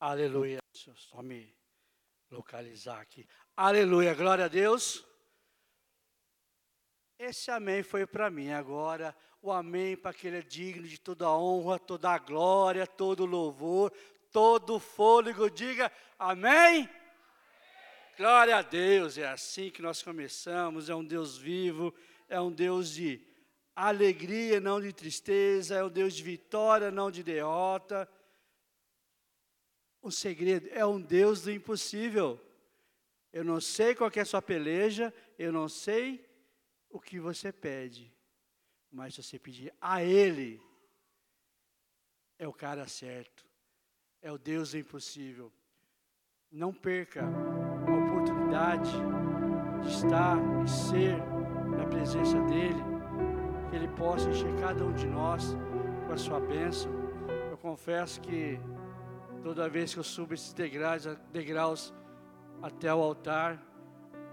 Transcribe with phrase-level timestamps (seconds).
[0.00, 0.58] Aleluia.
[0.72, 1.52] Deixa eu só me
[2.30, 3.26] localizar aqui.
[3.56, 4.14] Aleluia.
[4.14, 5.04] Glória a Deus.
[7.18, 8.52] Esse amém foi para mim.
[8.52, 12.86] Agora, o amém para que ele é digno de toda a honra, toda a glória,
[12.86, 13.92] todo o louvor,
[14.30, 15.50] todo o fôlego.
[15.50, 16.52] Diga amém.
[16.52, 16.90] amém.
[18.16, 19.18] Glória a Deus.
[19.18, 20.88] É assim que nós começamos.
[20.88, 21.92] É um Deus vivo,
[22.28, 23.20] é um Deus de
[23.74, 28.08] alegria, não de tristeza, é um Deus de vitória, não de derrota.
[30.08, 32.40] O segredo é um Deus do impossível.
[33.30, 36.26] Eu não sei qual é a sua peleja, eu não sei
[36.88, 38.10] o que você pede,
[38.90, 40.62] mas se você pedir a Ele,
[42.38, 43.44] é o cara certo,
[44.22, 45.52] é o Deus do impossível.
[46.50, 48.90] Não perca a oportunidade
[49.82, 51.18] de estar e ser
[51.76, 52.82] na presença dEle,
[53.68, 55.54] que Ele possa encher cada um de nós
[56.06, 56.90] com a sua bênção.
[57.50, 58.58] Eu confesso que
[59.42, 61.94] toda vez que eu subo esses degraus, degraus
[62.62, 63.62] até o altar,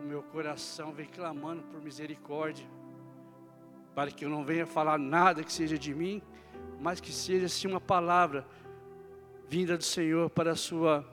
[0.02, 2.66] o meu coração vem clamando por misericórdia,
[3.94, 6.22] para que eu não venha falar nada que seja de mim,
[6.80, 8.46] mas que seja sim uma palavra
[9.48, 11.06] vinda do Senhor para a sua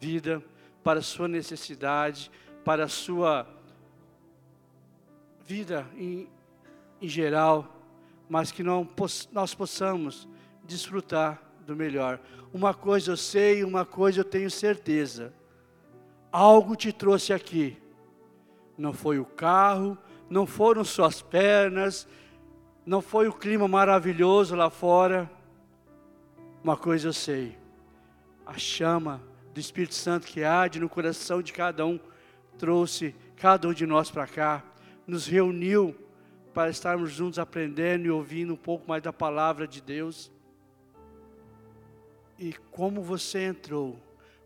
[0.00, 0.42] vida,
[0.82, 2.30] para a sua necessidade,
[2.64, 3.46] para a sua
[5.44, 6.28] vida em,
[7.00, 7.76] em geral,
[8.28, 8.88] mas que não,
[9.32, 10.26] nós possamos
[10.64, 12.20] desfrutar do melhor.
[12.52, 15.32] Uma coisa eu sei, uma coisa eu tenho certeza.
[16.30, 17.76] Algo te trouxe aqui
[18.76, 19.96] não foi o carro,
[20.28, 22.06] não foram suas pernas,
[22.84, 25.30] não foi o clima maravilhoso lá fora.
[26.62, 27.56] Uma coisa eu sei:
[28.44, 31.98] a chama do Espírito Santo que arde no coração de cada um
[32.58, 34.62] trouxe cada um de nós para cá,
[35.06, 35.94] nos reuniu
[36.52, 40.32] para estarmos juntos aprendendo e ouvindo um pouco mais da palavra de Deus.
[42.38, 43.98] E como você entrou,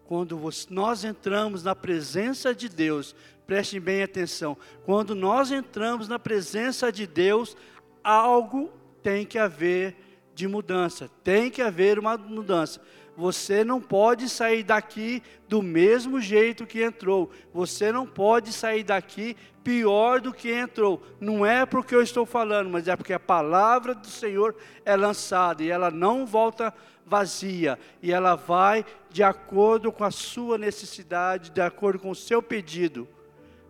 [0.06, 0.38] quando
[0.70, 3.14] nós entramos na presença de Deus,
[3.46, 7.56] prestem bem atenção, quando nós entramos na presença de Deus,
[8.02, 8.70] algo
[9.02, 9.96] tem que haver
[10.34, 12.80] de mudança, tem que haver uma mudança.
[13.18, 17.28] Você não pode sair daqui do mesmo jeito que entrou.
[17.52, 21.02] Você não pode sair daqui pior do que entrou.
[21.20, 25.64] Não é porque eu estou falando, mas é porque a palavra do Senhor é lançada
[25.64, 26.72] e ela não volta
[27.08, 27.78] vazia.
[28.02, 33.08] E ela vai de acordo com a sua necessidade, de acordo com o seu pedido.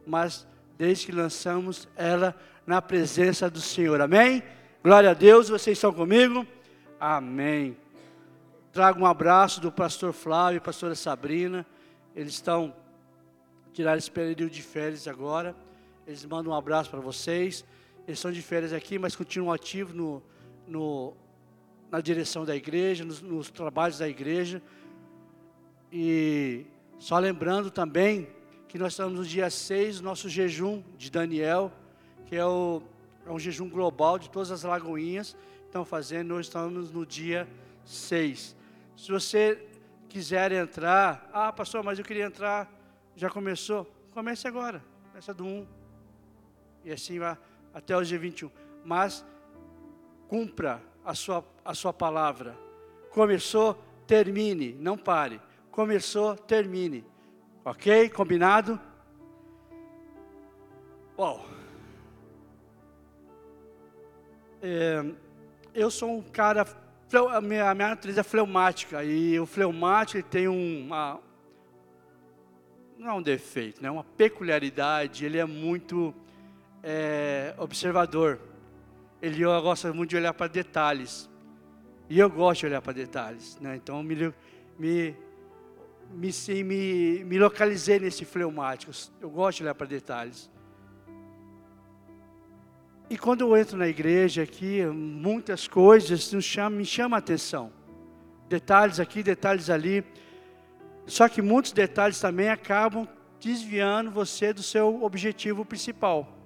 [0.07, 2.35] Mas desde que lançamos ela
[2.67, 4.01] na presença do Senhor.
[4.01, 4.43] Amém?
[4.83, 6.47] Glória a Deus, vocês estão comigo?
[7.01, 7.77] Amém.
[8.73, 11.67] Trago um abraço do pastor Flávio e pastora Sabrina.
[12.15, 12.75] Eles estão
[13.73, 15.55] tirando esse período de férias agora.
[16.07, 17.65] Eles mandam um abraço para vocês.
[18.07, 20.23] Eles estão de férias aqui, mas continuam ativos no,
[20.67, 21.15] no,
[21.91, 24.63] na direção da igreja, nos, nos trabalhos da igreja.
[25.93, 26.67] E
[26.99, 28.29] só lembrando também
[28.69, 31.73] que nós estamos no dia 6, nosso jejum de Daniel,
[32.27, 32.83] que é, o,
[33.27, 35.37] é um jejum global de todas as lagoinhas.
[35.65, 37.49] Estão fazendo, nós estamos no dia
[37.85, 38.55] 6.
[38.97, 39.67] Se você
[40.09, 42.71] quiser entrar, ah, pastor, mas eu queria entrar,
[43.17, 43.87] já começou?
[44.13, 45.67] Comece agora, começa do 1.
[46.85, 47.37] E assim vai
[47.73, 48.51] até o dia 21.
[48.85, 49.25] Mas
[50.27, 52.55] cumpra a sua, a sua palavra.
[53.11, 55.41] Começou, termine, não pare.
[55.71, 57.03] Começou, termine.
[57.65, 58.11] Ok?
[58.11, 58.79] Combinado?
[61.17, 61.47] Bom.
[64.61, 65.03] É,
[65.75, 66.67] eu sou um cara
[67.33, 71.19] a minha, a minha natureza é fleumática, e o fleumático tem uma,
[72.99, 73.91] não é um defeito, né?
[73.91, 76.15] uma peculiaridade, ele é muito
[76.83, 78.48] é, observador.
[79.21, 81.29] Ele gosta muito de olhar para detalhes.
[82.09, 83.59] E eu gosto de olhar para detalhes.
[83.61, 83.77] Né?
[83.77, 84.33] Então, me,
[84.79, 85.17] me,
[86.13, 88.93] me, sim, me, me localizei nesse fleumático.
[89.21, 90.51] Eu gosto de olhar para detalhes.
[93.11, 97.73] E quando eu entro na igreja aqui, muitas coisas chamam, me chamam a atenção.
[98.49, 100.05] Detalhes aqui, detalhes ali.
[101.07, 103.09] Só que muitos detalhes também acabam
[103.41, 106.38] desviando você do seu objetivo principal.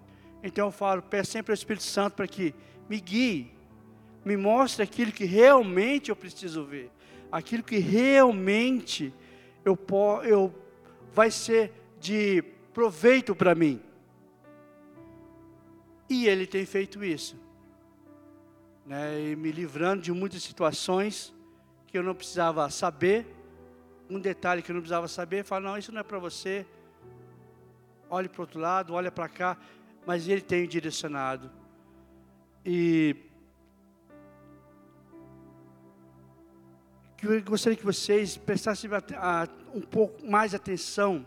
[0.42, 2.54] Então eu falo, peço sempre ao Espírito Santo para que
[2.88, 3.52] me guie,
[4.24, 6.90] me mostre aquilo que realmente eu preciso ver,
[7.30, 9.14] aquilo que realmente
[9.64, 9.78] eu,
[10.24, 10.54] eu
[11.12, 12.42] vai ser de
[12.72, 13.80] proveito para mim.
[16.08, 17.40] E ele tem feito isso.
[18.84, 21.32] Né, e me livrando de muitas situações
[21.86, 23.26] que eu não precisava saber.
[24.10, 26.66] Um detalhe que eu não precisava saber, fala, não, isso não é para você.
[28.10, 29.56] Olhe para o outro lado, olha para cá.
[30.06, 31.50] Mas ele tem direcionado.
[32.64, 33.16] E
[37.22, 38.90] que eu gostaria que vocês prestassem
[39.72, 41.24] um pouco mais atenção,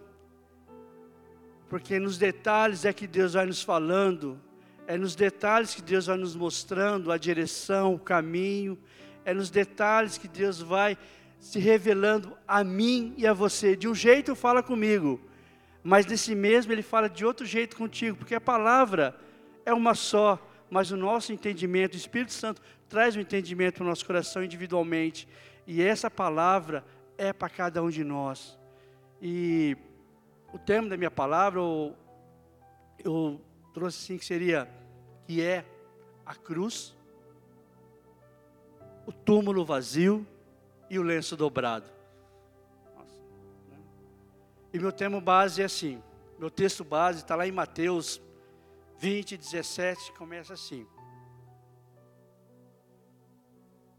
[1.69, 4.38] porque nos detalhes é que Deus vai nos falando,
[4.88, 8.78] é nos detalhes que Deus vai nos mostrando a direção, o caminho,
[9.24, 10.98] é nos detalhes que Deus vai
[11.39, 13.74] se revelando a mim e a você.
[13.74, 15.21] De um jeito fala comigo,
[15.87, 19.15] mas nesse mesmo ele fala de outro jeito contigo, porque a palavra
[19.63, 22.59] é uma só, mas o nosso entendimento, o Espírito Santo
[22.89, 25.27] traz o um entendimento para o nosso coração individualmente,
[25.67, 26.83] e essa palavra
[27.19, 28.57] é para cada um de nós.
[29.21, 29.77] E
[30.51, 31.95] o termo da minha palavra, eu,
[33.03, 33.39] eu
[33.71, 34.67] trouxe assim que seria,
[35.27, 35.63] que é
[36.25, 36.95] a cruz,
[39.05, 40.25] o túmulo vazio
[40.89, 41.94] e o lenço dobrado.
[44.75, 46.04] E meu termo base é assim,
[46.38, 48.22] meu texto base está lá em Mateus
[49.00, 50.86] 20, 17, começa assim.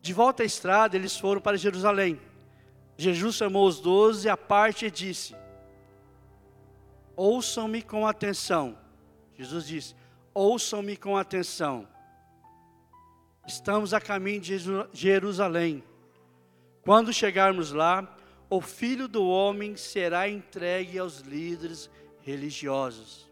[0.02, 2.20] De volta à estrada, eles foram para Jerusalém.
[2.94, 5.34] Jesus chamou os doze à parte e disse:
[7.16, 8.76] Ouçam-me com atenção.
[9.34, 9.96] Jesus disse:
[10.34, 11.88] Ouçam-me com atenção.
[13.46, 14.58] Estamos a caminho de
[14.92, 15.82] Jerusalém.
[16.82, 18.15] Quando chegarmos lá,
[18.48, 21.90] o filho do homem será entregue aos líderes
[22.22, 23.28] religiosos.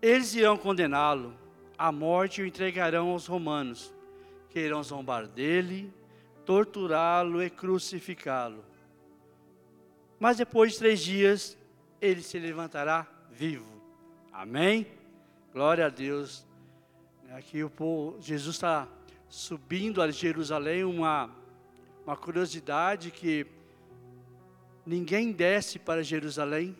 [0.00, 1.34] Eles irão condená-lo
[1.76, 3.92] à morte e o entregarão aos romanos,
[4.48, 5.92] que irão zombar dele,
[6.44, 8.64] torturá-lo e crucificá-lo.
[10.18, 11.58] Mas depois de três dias,
[12.00, 13.66] ele se levantará vivo.
[14.32, 14.86] Amém?
[15.52, 16.46] Glória a Deus.
[17.32, 18.88] Aqui o povo, Jesus está
[19.28, 21.30] subindo a Jerusalém, uma,
[22.06, 23.46] uma curiosidade que
[24.86, 26.76] ninguém desce para Jerusalém.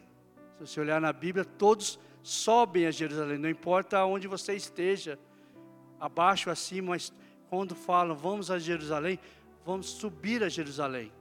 [0.55, 5.19] Se você olhar na Bíblia, todos sobem a Jerusalém, não importa onde você esteja,
[6.01, 7.13] abaixo, acima, mas
[7.49, 9.19] quando falam vamos a Jerusalém,
[9.65, 11.13] vamos subir a Jerusalém.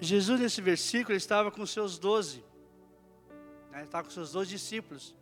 [0.00, 2.44] Jesus, nesse versículo, estava com seus doze,
[3.70, 5.14] né, estava com seus doze discípulos.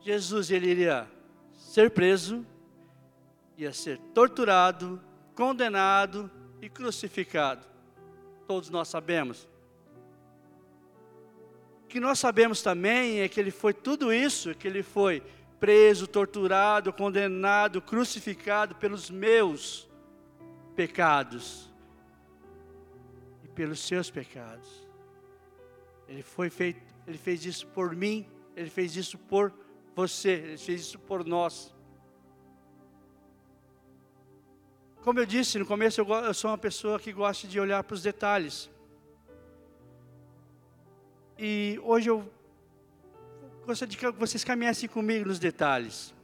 [0.00, 1.08] Jesus, ele iria
[1.52, 2.44] ser preso,
[3.56, 5.00] ia ser torturado,
[5.34, 6.30] condenado
[6.62, 7.66] e crucificado.
[8.46, 9.46] Todos nós sabemos
[11.92, 15.22] que nós sabemos também é que ele foi tudo isso, que ele foi
[15.60, 19.90] preso, torturado, condenado, crucificado pelos meus
[20.74, 21.70] pecados
[23.44, 24.88] e pelos seus pecados.
[26.08, 28.26] Ele foi feito, ele fez isso por mim,
[28.56, 29.52] ele fez isso por
[29.94, 31.74] você, ele fez isso por nós.
[35.02, 37.94] Como eu disse no começo, eu, eu sou uma pessoa que gosta de olhar para
[37.94, 38.70] os detalhes.
[41.36, 42.24] E hoje eu
[43.66, 46.14] gostaria de que vocês caminhassem comigo nos detalhes.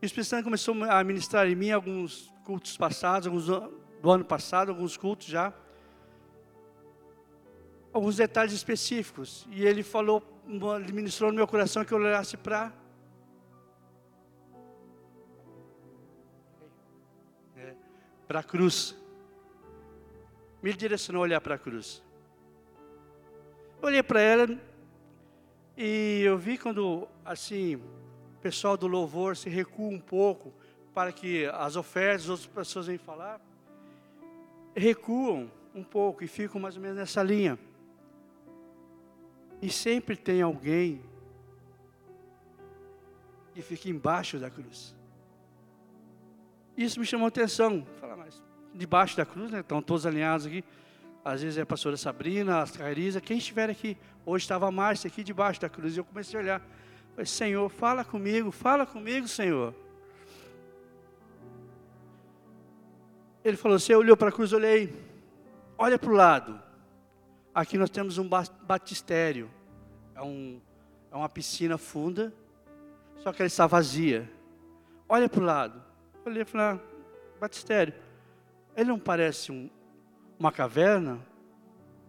[0.00, 4.68] O Espírito Santo começou a ministrar em mim alguns cultos passados, alguns do ano passado,
[4.68, 5.52] alguns cultos já.
[7.92, 9.48] Alguns detalhes específicos.
[9.50, 10.22] E ele falou,
[10.92, 12.72] ministrou no meu coração que eu olhasse para
[18.26, 18.96] para a cruz.
[20.62, 22.02] Me direcionou a olhar para a cruz.
[23.82, 24.58] Olhei para ela
[25.76, 27.82] e eu vi quando, assim, o
[28.40, 30.52] pessoal do louvor se recua um pouco
[30.94, 33.40] para que as ofertas, as outras pessoas venham falar,
[34.74, 37.58] recuam um pouco e ficam mais ou menos nessa linha.
[39.60, 41.02] E sempre tem alguém
[43.52, 44.94] que fica embaixo da cruz.
[46.76, 47.86] Isso me chamou atenção.
[48.00, 48.42] Fala, mas
[48.74, 49.60] debaixo da cruz, né?
[49.60, 50.64] Estão todos alinhados aqui
[51.24, 53.96] às vezes é a pastora Sabrina, a Carisa, quem estiver aqui.
[54.26, 55.96] Hoje estava a Márcia aqui debaixo da cruz.
[55.96, 56.62] E eu comecei a olhar.
[57.12, 59.74] Falei, Senhor, fala comigo, fala comigo, Senhor.
[63.42, 64.94] Ele falou, você olhou para a cruz, olhei.
[65.78, 66.62] Olha para o lado.
[67.54, 68.28] Aqui nós temos um
[68.62, 69.50] batistério.
[70.14, 70.60] É, um,
[71.10, 72.32] é uma piscina funda,
[73.16, 74.30] só que ela está vazia.
[75.08, 75.83] Olha para o lado.
[76.24, 76.80] Olhei e falei, ah,
[77.40, 77.94] batistério.
[78.76, 79.68] Ele não parece um,
[80.38, 81.20] uma caverna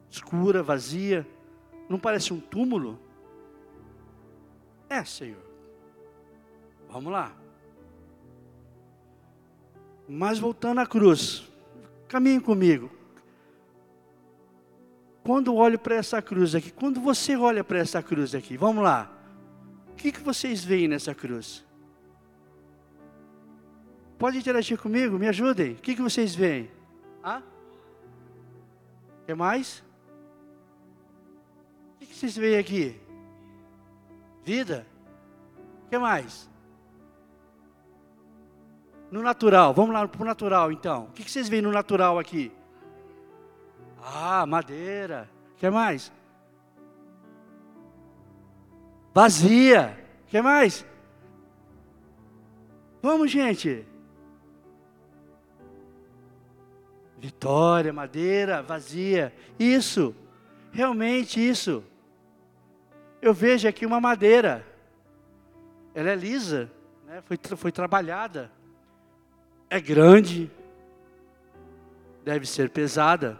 [0.10, 1.28] escura, vazia,
[1.90, 3.00] não parece um túmulo?
[4.90, 5.44] É, Senhor.
[6.90, 7.36] Vamos lá.
[10.08, 11.50] Mas voltando à cruz,
[12.08, 12.90] caminhe comigo.
[15.24, 19.12] Quando olho para essa cruz aqui, quando você olha para essa cruz aqui, vamos lá.
[19.90, 21.65] O que, que vocês veem nessa cruz?
[24.18, 25.74] Pode interagir comigo, me ajudem.
[25.74, 26.70] O que, que vocês veem?
[27.24, 27.42] Ah?
[29.26, 29.84] que mais?
[31.96, 33.02] O que vocês veem aqui?
[34.44, 34.86] Vida?
[35.86, 36.50] O que mais?
[39.10, 41.06] No natural, vamos lá para o natural então.
[41.06, 42.52] O que vocês veem no natural aqui?
[44.02, 45.30] Ah, madeira.
[45.54, 46.12] O que mais?
[49.14, 49.98] Vazia.
[50.24, 50.86] O que mais?
[53.02, 53.86] Vamos, gente.
[57.26, 59.34] Vitória, madeira, vazia.
[59.58, 60.16] Isso.
[60.72, 61.84] Realmente isso.
[63.20, 64.64] Eu vejo aqui uma madeira.
[65.96, 66.72] Ela é lisa,
[67.08, 67.24] né?
[67.26, 68.52] foi, foi trabalhada.
[69.72, 70.52] É grande.
[72.24, 73.40] Deve ser pesada.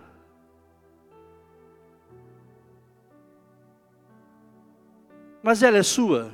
[5.44, 6.34] Mas ela é sua?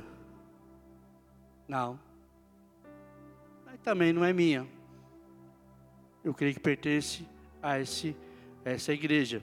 [1.68, 2.00] Não.
[3.82, 4.66] Também não é minha.
[6.24, 7.30] Eu creio que pertence
[7.62, 8.16] a, esse,
[8.64, 9.42] a essa igreja.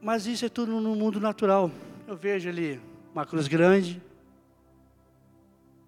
[0.00, 1.70] Mas isso é tudo no mundo natural.
[2.06, 2.80] Eu vejo ali
[3.12, 4.00] uma cruz grande,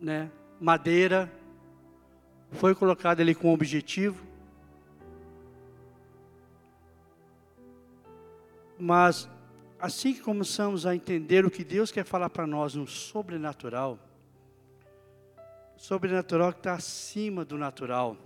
[0.01, 0.31] né?
[0.61, 1.33] madeira,
[2.53, 4.25] foi colocada ali com um objetivo.
[8.79, 9.29] Mas
[9.81, 13.99] assim que começamos a entender o que Deus quer falar para nós no sobrenatural,
[15.77, 18.17] sobrenatural que está acima do natural.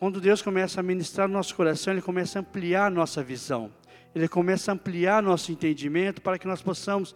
[0.00, 3.70] Quando Deus começa a ministrar no nosso coração, Ele começa a ampliar a nossa visão.
[4.14, 7.14] Ele começa a ampliar nosso entendimento para que nós possamos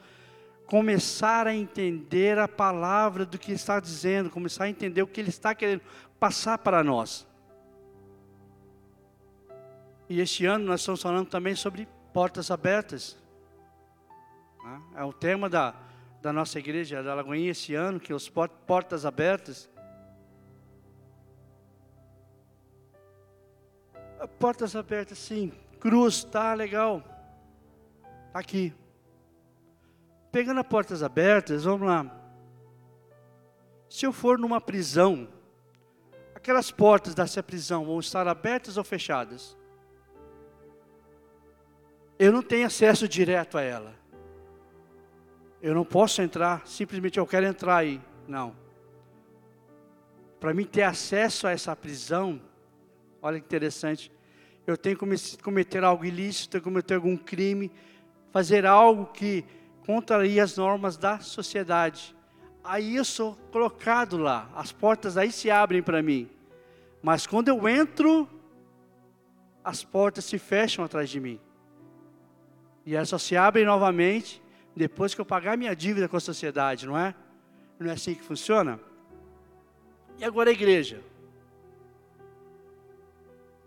[0.66, 5.30] começar a entender a palavra do que está dizendo, começar a entender o que Ele
[5.30, 5.80] está querendo
[6.20, 7.26] passar para nós.
[10.06, 13.16] E este ano nós estamos falando também sobre portas abertas.
[14.62, 14.82] Né?
[14.96, 15.74] É o tema da,
[16.20, 19.70] da nossa igreja da Lagoinha esse ano, que é os portas abertas.
[24.44, 25.50] Portas abertas, sim.
[25.80, 27.02] Cruz, tá legal.
[28.30, 28.74] Tá aqui.
[30.30, 32.14] Pegando as portas abertas, vamos lá.
[33.88, 35.26] Se eu for numa prisão,
[36.34, 39.56] aquelas portas dessa prisão vão estar abertas ou fechadas?
[42.18, 43.94] Eu não tenho acesso direto a ela.
[45.62, 47.98] Eu não posso entrar, simplesmente eu quero entrar aí.
[48.28, 48.54] Não.
[50.38, 52.38] Para mim ter acesso a essa prisão,
[53.22, 54.12] olha que interessante,
[54.66, 57.70] eu tenho que cometer algo ilícito, cometer algum crime,
[58.32, 59.44] fazer algo que
[59.86, 62.16] contraria as normas da sociedade.
[62.62, 66.30] Aí eu sou colocado lá, as portas aí se abrem para mim.
[67.02, 68.26] Mas quando eu entro,
[69.62, 71.38] as portas se fecham atrás de mim.
[72.86, 74.42] E elas só se abrem novamente
[74.74, 77.14] depois que eu pagar minha dívida com a sociedade, não é?
[77.78, 78.80] Não é assim que funciona?
[80.18, 81.02] E agora a igreja?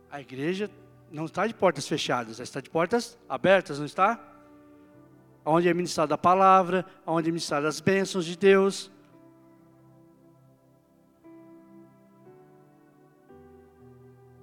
[0.10, 0.70] A igreja
[1.11, 4.19] não está de portas fechadas, está de portas abertas, não está?
[5.45, 8.91] Onde é ministrada a palavra, onde é ministrada as bênçãos de Deus.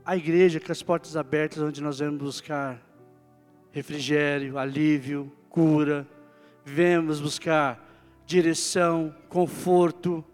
[0.05, 2.81] A igreja com as portas abertas, onde nós vamos buscar
[3.73, 6.07] refrigério, alívio, cura,
[6.65, 7.79] Viemos buscar
[8.25, 10.25] direção, conforto.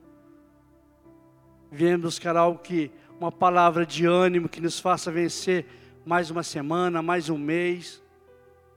[1.73, 5.67] Viemos buscar algo que, uma palavra de ânimo que nos faça vencer
[6.05, 8.03] mais uma semana, mais um mês.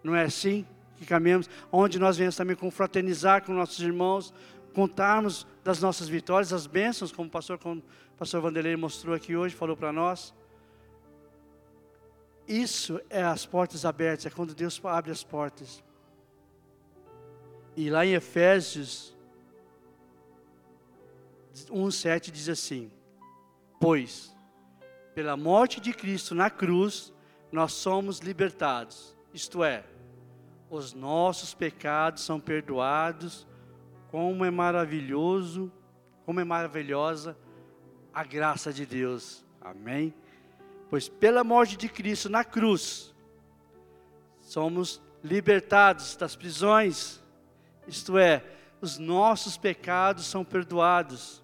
[0.03, 0.65] Não é assim
[0.97, 1.49] que caminhamos?
[1.71, 4.33] Onde nós viemos também confraternizar com nossos irmãos,
[4.73, 9.35] contarmos das nossas vitórias, das bênçãos, como o pastor, como o pastor Vanderlei mostrou aqui
[9.35, 10.33] hoje, falou para nós.
[12.47, 15.83] Isso é as portas abertas, é quando Deus abre as portas.
[17.75, 19.15] E lá em Efésios
[21.53, 22.91] 1,7 diz assim:
[23.79, 24.35] Pois,
[25.15, 27.12] pela morte de Cristo na cruz,
[27.53, 29.83] nós somos libertados, isto é,
[30.71, 33.45] os nossos pecados são perdoados,
[34.09, 35.71] como é maravilhoso,
[36.25, 37.37] como é maravilhosa
[38.11, 39.45] a graça de Deus.
[39.61, 40.15] Amém?
[40.89, 43.13] Pois pela morte de Cristo na cruz,
[44.41, 47.21] somos libertados das prisões,
[47.87, 48.43] isto é,
[48.81, 51.43] os nossos pecados são perdoados.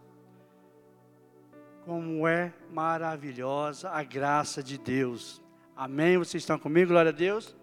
[1.85, 5.39] Como é maravilhosa a graça de Deus.
[5.79, 6.17] Amém?
[6.17, 6.89] Vocês estão comigo?
[6.89, 7.55] Glória a Deus.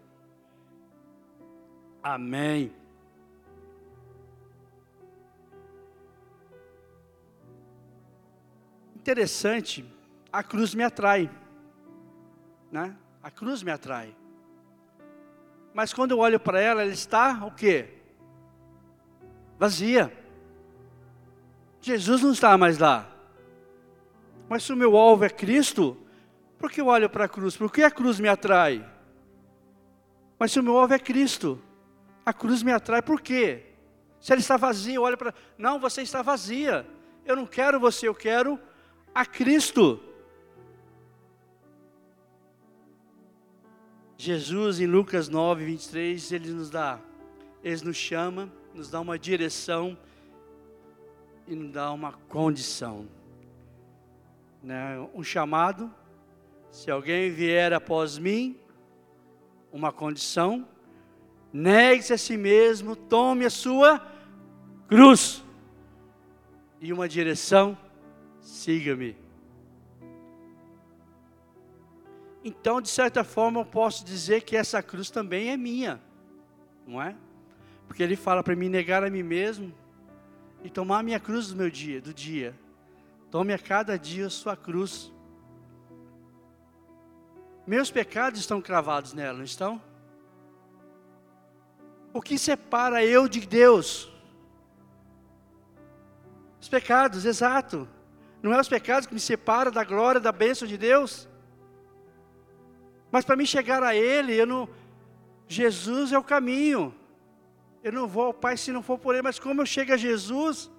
[2.02, 2.73] Amém.
[8.94, 9.85] Interessante,
[10.32, 11.30] a cruz me atrai,
[12.73, 12.96] né?
[13.23, 14.16] A cruz me atrai.
[15.75, 17.92] Mas quando eu olho para ela, ela está o quê?
[19.58, 20.11] vazia.
[21.82, 23.06] Jesus não está mais lá.
[24.49, 25.99] Mas se o meu alvo é Cristo,
[26.58, 27.56] por que eu olho para a cruz?
[27.56, 28.84] Por que a cruz me atrai?
[30.38, 31.62] Mas se o meu alvo é Cristo,
[32.25, 33.64] a cruz me atrai por quê?
[34.20, 35.34] Se ela está vazia, eu olho para.
[35.56, 36.86] Não, você está vazia.
[37.25, 38.58] Eu não quero você, eu quero
[39.14, 40.00] a Cristo.
[44.18, 46.98] Jesus, em Lucas 9, 23, ele nos dá,
[47.62, 49.96] ele nos chama, nos dá uma direção
[51.46, 53.06] e nos dá uma condição.
[54.62, 54.98] Né?
[55.14, 55.92] Um chamado,
[56.76, 58.54] se alguém vier após mim,
[59.73, 60.68] uma condição,
[61.50, 63.99] negue-se a si mesmo, tome a sua
[64.87, 65.42] cruz
[66.78, 67.78] e uma direção,
[68.42, 69.16] siga-me.
[72.45, 75.99] Então, de certa forma, eu posso dizer que essa cruz também é minha,
[76.87, 77.16] não é?
[77.87, 79.73] Porque ele fala para mim negar a mim mesmo
[80.62, 82.54] e tomar a minha cruz do meu dia, do dia.
[83.30, 85.15] Tome a cada dia a sua cruz.
[87.66, 89.82] Meus pecados estão cravados nela, não estão?
[92.12, 94.11] O que separa eu de Deus?
[96.61, 97.88] Os pecados, exato.
[98.42, 101.28] Não é os pecados que me separam da glória, da bênção de Deus?
[103.11, 104.68] Mas para mim chegar a Ele, eu não.
[105.49, 106.94] Jesus é o caminho.
[107.82, 109.96] Eu não vou ao Pai se não for por Ele, mas como eu chego a
[109.96, 110.70] Jesus,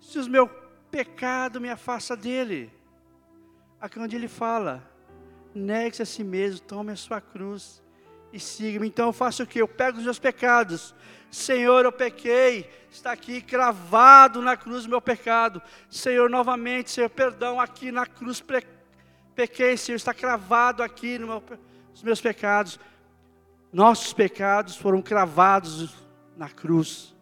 [0.00, 0.48] se o meu
[0.90, 2.72] pecado me afasta dele?
[3.80, 4.88] Aqui onde Ele fala,
[5.54, 7.82] negue-se a si mesmo, tome a sua cruz
[8.32, 8.86] e siga-me.
[8.86, 9.60] Então eu faço o que?
[9.60, 10.94] Eu pego os meus pecados.
[11.30, 15.60] Senhor, eu pequei, está aqui cravado na cruz o meu pecado.
[15.90, 18.42] Senhor, novamente, Senhor, perdão, aqui na cruz
[19.34, 21.42] pequei, Senhor, está cravado aqui no meu,
[21.90, 22.80] nos meus pecados.
[23.72, 25.94] Nossos pecados foram cravados
[26.36, 27.14] na cruz.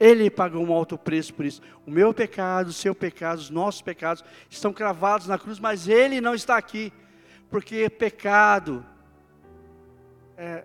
[0.00, 1.62] Ele pagou um alto preço por isso.
[1.86, 6.20] O meu pecado, o seu pecado, os nossos pecados estão cravados na cruz, mas Ele
[6.20, 6.92] não está aqui,
[7.50, 8.84] porque pecado
[10.36, 10.64] é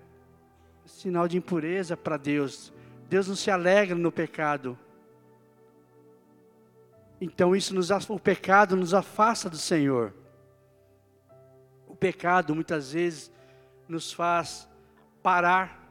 [0.85, 2.73] sinal de impureza para Deus.
[3.07, 4.77] Deus não se alegra no pecado.
[7.21, 10.13] Então isso nos, o pecado nos afasta do Senhor
[11.99, 13.31] pecado muitas vezes
[13.87, 14.67] nos faz
[15.21, 15.87] parar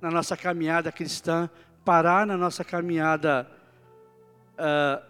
[0.00, 1.48] na nossa caminhada cristã,
[1.84, 3.48] parar na nossa caminhada
[4.54, 5.04] uh,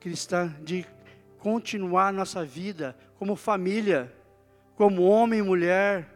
[0.00, 0.86] cristã, de
[1.38, 4.12] continuar nossa vida como família,
[4.76, 6.06] como homem e mulher,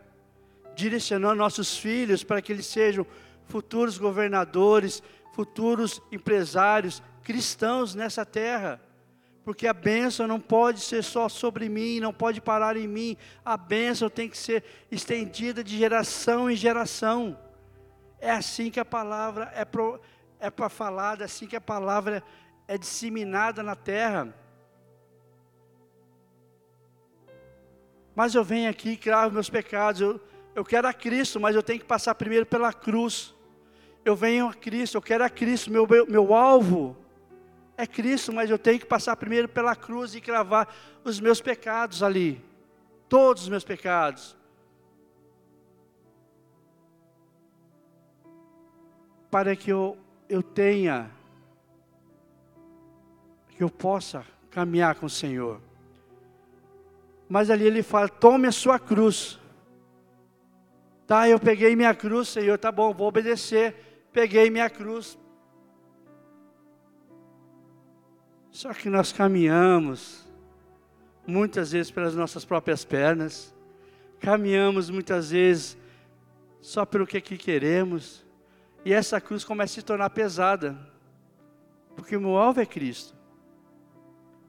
[0.77, 3.07] direcionando nossos filhos para que eles sejam
[3.47, 8.79] futuros governadores, futuros empresários cristãos nessa terra
[9.43, 13.57] porque a bênção não pode ser só sobre mim, não pode parar em mim, a
[13.57, 17.39] bênção tem que ser estendida de geração em geração.
[18.21, 19.99] É assim que a palavra é, pro,
[20.39, 22.23] é para falar, é assim que a palavra
[22.67, 24.35] é disseminada na terra.
[28.19, 30.21] Mas eu venho aqui e cravo meus pecados, eu,
[30.53, 33.33] eu quero a Cristo, mas eu tenho que passar primeiro pela cruz.
[34.05, 36.97] Eu venho a Cristo, eu quero a Cristo, meu, meu, meu alvo
[37.77, 40.67] é Cristo, mas eu tenho que passar primeiro pela cruz e cravar
[41.05, 42.45] os meus pecados ali.
[43.09, 44.37] Todos os meus pecados.
[49.31, 49.97] Para que eu,
[50.29, 51.09] eu tenha,
[53.51, 55.68] que eu possa caminhar com o Senhor.
[57.29, 59.39] Mas ali ele fala: tome a sua cruz.
[61.07, 64.07] Tá, eu peguei minha cruz, Senhor, tá bom, vou obedecer.
[64.13, 65.19] Peguei minha cruz,
[68.59, 70.27] Só que nós caminhamos
[71.25, 73.55] muitas vezes pelas nossas próprias pernas,
[74.19, 75.79] caminhamos muitas vezes
[76.61, 78.27] só pelo que aqui queremos,
[78.85, 80.77] e essa cruz começa a se tornar pesada,
[81.95, 83.15] porque o meu alvo é Cristo,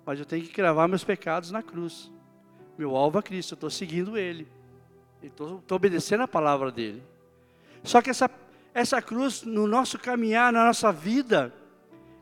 [0.04, 2.12] mas eu tenho que cravar meus pecados na cruz.
[2.80, 4.48] Meu alvo é Cristo, eu estou seguindo Ele,
[5.22, 7.04] estou obedecendo a palavra dEle.
[7.84, 8.32] Só que essa,
[8.74, 11.54] essa cruz, no nosso caminhar, na nossa vida,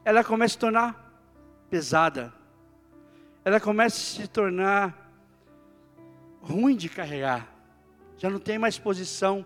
[0.04, 1.22] ela começa a se tornar
[1.70, 2.34] pesada,
[3.46, 5.12] ela começa a se tornar
[6.42, 7.48] ruim de carregar,
[8.18, 9.46] já não tem mais posição.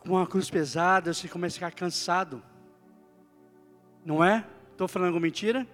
[0.00, 2.42] Com uma cruz pesada, você começa a ficar cansado,
[4.04, 4.44] não é?
[4.72, 5.66] Estou falando mentira?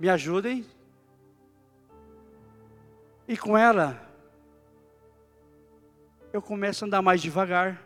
[0.00, 0.64] Me ajudem.
[3.32, 3.98] E com ela,
[6.34, 7.82] eu começo a andar mais devagar,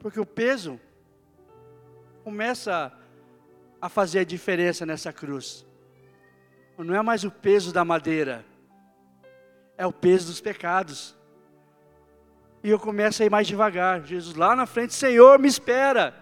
[0.00, 0.80] porque o peso
[2.24, 2.92] começa
[3.80, 5.64] a fazer a diferença nessa cruz.
[6.76, 8.44] Não é mais o peso da madeira,
[9.78, 11.16] é o peso dos pecados.
[12.60, 14.04] E eu começo a ir mais devagar.
[14.04, 16.12] Jesus lá na frente, Senhor, me espera.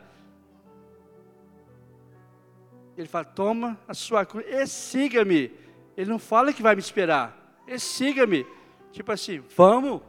[2.99, 5.59] Ele fala: toma a sua cruz e siga-me.
[5.97, 8.47] Ele não fala que vai me esperar, e siga-me.
[8.93, 10.03] Tipo assim, vamos,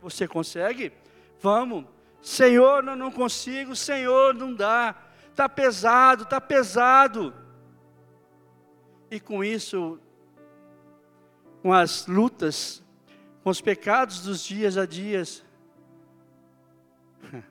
[0.00, 0.92] você consegue?
[1.40, 1.86] Vamos.
[2.20, 4.94] Senhor, não, não consigo, Senhor, não dá.
[5.30, 7.34] está pesado, está pesado.
[9.10, 9.98] E com isso,
[11.60, 12.82] com as lutas,
[13.42, 15.44] com os pecados dos dias a dias,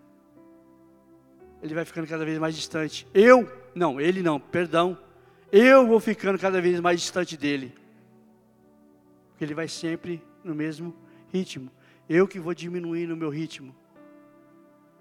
[1.62, 3.08] ele vai ficando cada vez mais distante.
[3.14, 4.98] Eu, não, ele não, perdão.
[5.52, 7.81] Eu vou ficando cada vez mais distante dele.
[9.44, 10.96] Ele vai sempre no mesmo
[11.34, 11.72] ritmo.
[12.08, 13.76] Eu que vou diminuir no meu ritmo.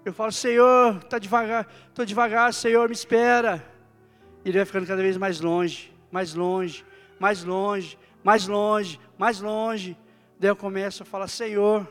[0.03, 3.63] Eu falo, Senhor, está devagar, estou devagar, Senhor, me espera.
[4.43, 6.83] E ele vai ficando cada vez mais longe, mais longe,
[7.19, 9.95] mais longe, mais longe, mais longe.
[10.39, 11.87] Daí eu começo a falar, Senhor,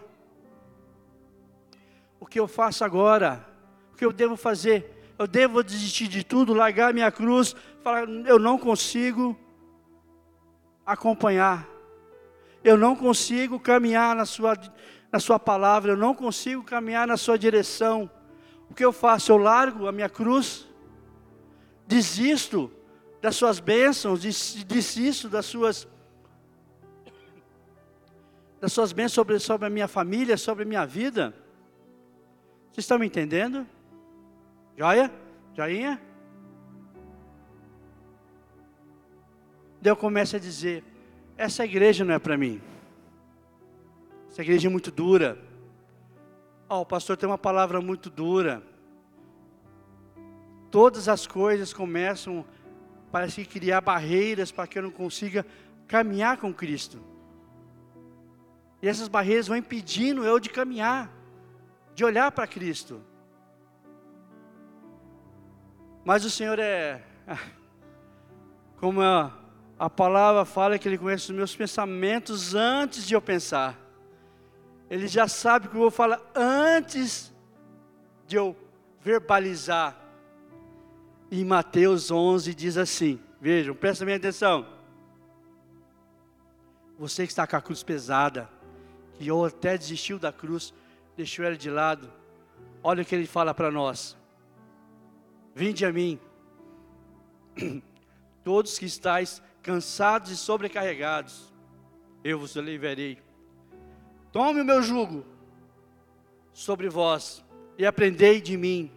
[2.18, 3.46] o que eu faço agora?
[3.92, 4.92] O que eu devo fazer?
[5.16, 9.38] Eu devo desistir de tudo, largar minha cruz, falar, eu não consigo
[10.84, 11.68] acompanhar.
[12.62, 14.56] Eu não consigo caminhar na sua
[15.12, 18.08] na Sua palavra, eu não consigo caminhar na Sua direção.
[18.68, 19.32] O que eu faço?
[19.32, 20.68] Eu largo a minha cruz,
[21.86, 22.70] desisto
[23.20, 25.88] das Suas bênçãos, desisto das Suas
[28.60, 31.34] das suas bênçãos sobre, sobre a minha família, sobre a minha vida.
[32.70, 33.66] Vocês estão me entendendo?
[34.76, 35.10] Joia?
[35.54, 35.98] Joinha?
[39.80, 40.84] Daí eu começo a dizer:
[41.40, 42.60] essa igreja não é para mim.
[44.28, 45.38] Essa igreja é muito dura.
[46.68, 48.62] Oh, o pastor tem uma palavra muito dura.
[50.70, 52.44] Todas as coisas começam,
[53.10, 55.46] parece que criar barreiras para que eu não consiga
[55.88, 57.02] caminhar com Cristo.
[58.82, 61.10] E essas barreiras vão impedindo eu de caminhar,
[61.94, 63.00] de olhar para Cristo.
[66.04, 67.02] Mas o Senhor é,
[68.76, 69.39] como a,
[69.80, 73.80] a palavra fala, que Ele conhece os meus pensamentos antes de eu pensar.
[74.90, 77.32] Ele já sabe o que eu vou falar antes
[78.26, 78.54] de eu
[79.00, 79.98] verbalizar.
[81.30, 84.66] E Mateus 11 diz assim: Vejam, presta minha atenção.
[86.98, 88.50] Você que está com a cruz pesada,
[89.14, 90.74] que ou até desistiu da cruz,
[91.16, 92.12] deixou ela de lado,
[92.82, 94.14] olha o que ele fala para nós:
[95.54, 96.20] Vinde a mim,
[98.44, 101.52] todos que estáis cansados e sobrecarregados,
[102.24, 103.18] eu vos aliviarei.
[104.32, 105.24] Tome o meu jugo
[106.52, 107.44] sobre vós
[107.78, 108.90] e aprendei de mim,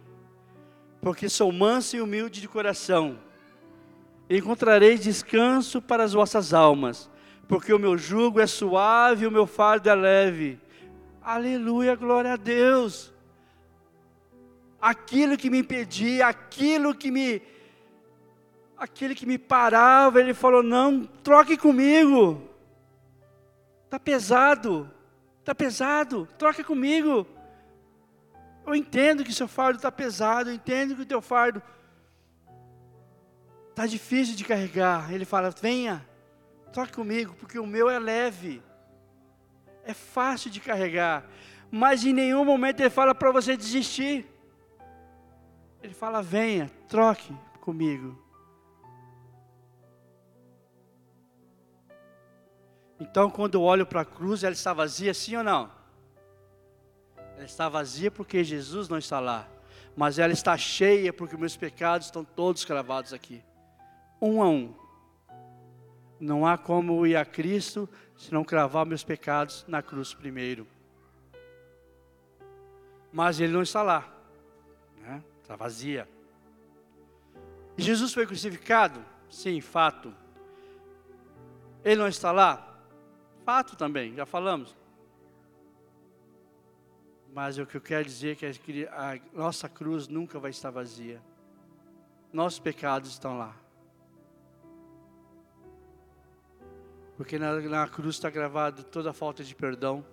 [1.00, 3.18] porque sou manso e humilde de coração.
[4.28, 7.10] Encontrareis descanso para as vossas almas,
[7.48, 10.60] porque o meu jugo é suave e o meu fardo é leve.
[11.22, 13.12] Aleluia, glória a Deus.
[14.80, 17.42] Aquilo que me impedia, aquilo que me
[18.76, 22.42] aquele que me parava, ele falou: "Não, troque comigo.
[23.88, 24.90] Tá pesado.
[25.44, 27.26] Está pesado, troca comigo.
[28.66, 31.62] Eu entendo que seu fardo está pesado, eu entendo que o teu fardo
[33.68, 35.12] está difícil de carregar.
[35.12, 36.02] Ele fala: venha,
[36.72, 38.62] troca comigo, porque o meu é leve,
[39.84, 41.26] é fácil de carregar.
[41.70, 44.26] Mas em nenhum momento ele fala para você desistir.
[45.82, 48.18] Ele fala: venha, troque comigo.
[52.98, 55.70] Então, quando eu olho para a cruz, ela está vazia, sim ou não?
[57.36, 59.48] Ela está vazia porque Jesus não está lá.
[59.96, 63.42] Mas ela está cheia porque meus pecados estão todos cravados aqui.
[64.20, 64.74] Um a um.
[66.18, 70.66] Não há como ir a Cristo se não cravar meus pecados na cruz primeiro.
[73.12, 74.08] Mas ele não está lá.
[75.00, 75.22] Né?
[75.42, 76.08] Está vazia.
[77.76, 79.04] Jesus foi crucificado?
[79.28, 80.14] Sim, fato.
[81.84, 82.73] Ele não está lá?
[83.44, 84.74] Fato também, já falamos.
[87.34, 91.20] Mas o que eu quero dizer é que a nossa cruz nunca vai estar vazia.
[92.32, 93.54] Nossos pecados estão lá.
[97.18, 100.04] Porque na, na cruz está gravado toda a falta de perdão.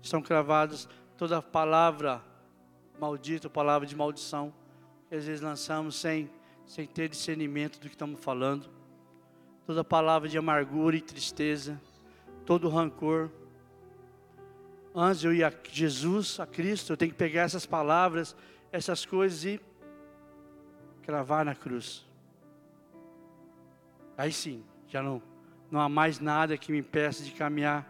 [0.00, 2.24] Estão cravados toda palavra
[2.98, 4.52] maldita, palavra de maldição.
[5.08, 6.30] Que às vezes lançamos sem,
[6.64, 8.66] sem ter discernimento do que estamos falando.
[9.66, 11.78] Toda palavra de amargura e tristeza
[12.50, 13.30] todo rancor.
[14.92, 18.34] Antes eu ir a Jesus, a Cristo, eu tenho que pegar essas palavras,
[18.72, 19.60] essas coisas e
[21.00, 22.04] cravar na cruz.
[24.18, 25.22] Aí sim, já não,
[25.70, 27.86] não há mais nada que me impeça de caminhar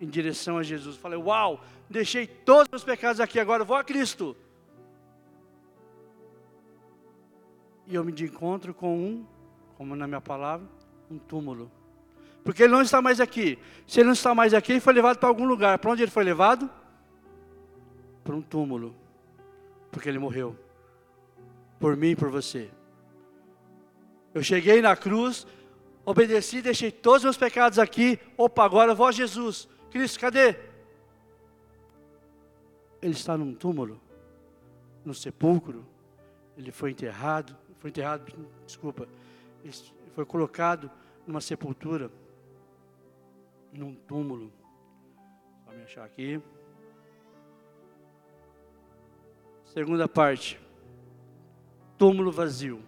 [0.00, 0.96] em direção a Jesus.
[0.96, 4.34] Falei, uau, deixei todos os meus pecados aqui, agora vou a Cristo.
[7.86, 9.26] E eu me encontro com um,
[9.76, 10.66] como na minha palavra,
[11.10, 11.70] um túmulo.
[12.44, 13.58] Porque ele não está mais aqui.
[13.86, 15.78] Se ele não está mais aqui, ele foi levado para algum lugar.
[15.78, 16.70] Para onde ele foi levado?
[18.24, 18.94] Para um túmulo.
[19.90, 20.56] Porque ele morreu.
[21.78, 22.70] por mim e por você.
[24.34, 25.46] Eu cheguei na cruz,
[26.04, 28.18] obedeci, deixei todos os meus pecados aqui.
[28.36, 29.68] Opa, agora a Jesus.
[29.90, 30.56] Cristo, cadê?
[33.02, 34.00] Ele está num túmulo,
[35.04, 35.86] no sepulcro.
[36.56, 38.30] Ele foi enterrado, foi enterrado,
[38.66, 39.08] desculpa.
[39.64, 39.72] Ele
[40.14, 40.90] foi colocado
[41.26, 42.10] numa sepultura,
[43.72, 44.52] num túmulo.
[45.64, 46.40] Vou me achar aqui.
[49.64, 50.60] Segunda parte.
[51.96, 52.82] Túmulo vazio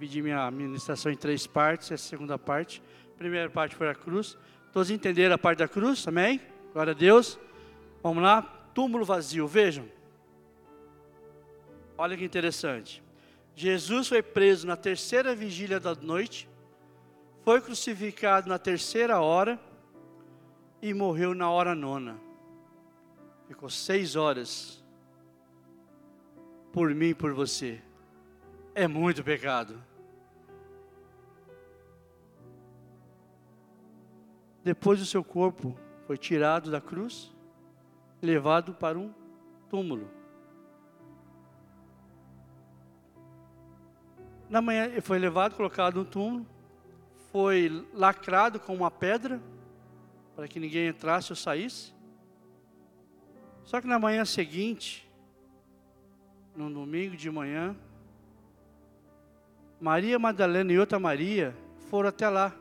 [0.00, 2.82] dividi minha ministração em três partes, essa segunda parte.
[3.14, 4.34] A primeira parte foi a cruz.
[4.72, 6.08] Todos entenderam a parte da cruz?
[6.08, 6.40] Amém?
[6.72, 7.38] Glória a Deus.
[8.02, 8.40] Vamos lá.
[8.72, 9.86] Túmulo vazio, vejam.
[11.98, 13.02] Olha que interessante.
[13.54, 16.48] Jesus foi preso na terceira vigília da noite,
[17.44, 19.58] foi crucificado na terceira hora
[20.82, 22.18] e morreu na hora nona.
[23.48, 24.82] Ficou seis horas
[26.72, 27.82] por mim e por você.
[28.74, 29.82] É muito pecado.
[34.62, 35.76] Depois o seu corpo
[36.06, 37.34] foi tirado da cruz,
[38.20, 39.12] levado para um
[39.68, 40.08] túmulo.
[44.48, 46.46] Na manhã ele foi levado, colocado no túmulo,
[47.32, 49.40] foi lacrado com uma pedra
[50.34, 51.92] para que ninguém entrasse ou saísse.
[53.64, 55.08] Só que na manhã seguinte,
[56.56, 57.76] no domingo de manhã,
[59.80, 61.56] Maria Madalena e outra Maria
[61.88, 62.54] foram até lá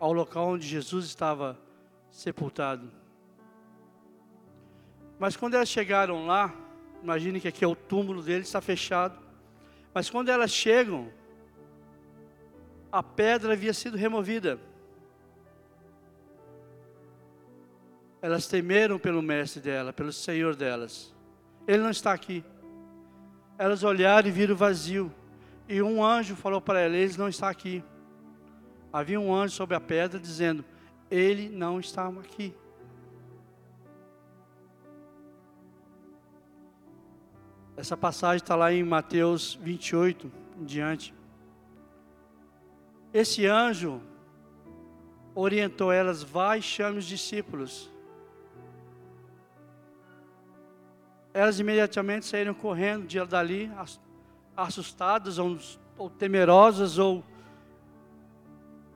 [0.00, 1.58] ao local onde Jesus estava
[2.10, 2.90] sepultado.
[5.18, 6.54] Mas quando elas chegaram lá,
[7.02, 9.18] imagine que aqui é o túmulo dele, está fechado.
[9.92, 11.10] Mas quando elas chegam,
[12.90, 14.58] a pedra havia sido removida.
[18.20, 21.14] Elas temeram pelo mestre dela, pelo Senhor delas.
[21.66, 22.44] Ele não está aqui.
[23.56, 25.12] Elas olharam e viram vazio.
[25.68, 27.82] E um anjo falou para elas: Ele não está aqui
[28.92, 30.64] havia um anjo sobre a pedra dizendo:
[31.10, 32.54] Ele não está aqui.
[37.76, 41.14] Essa passagem está lá em Mateus 28 em diante.
[43.12, 44.00] Esse anjo
[45.34, 47.90] orientou elas: vai e chame os discípulos.
[51.32, 53.70] Elas imediatamente saíram correndo de dali,
[54.56, 55.56] assustadas ou,
[55.96, 57.22] ou temerosas ou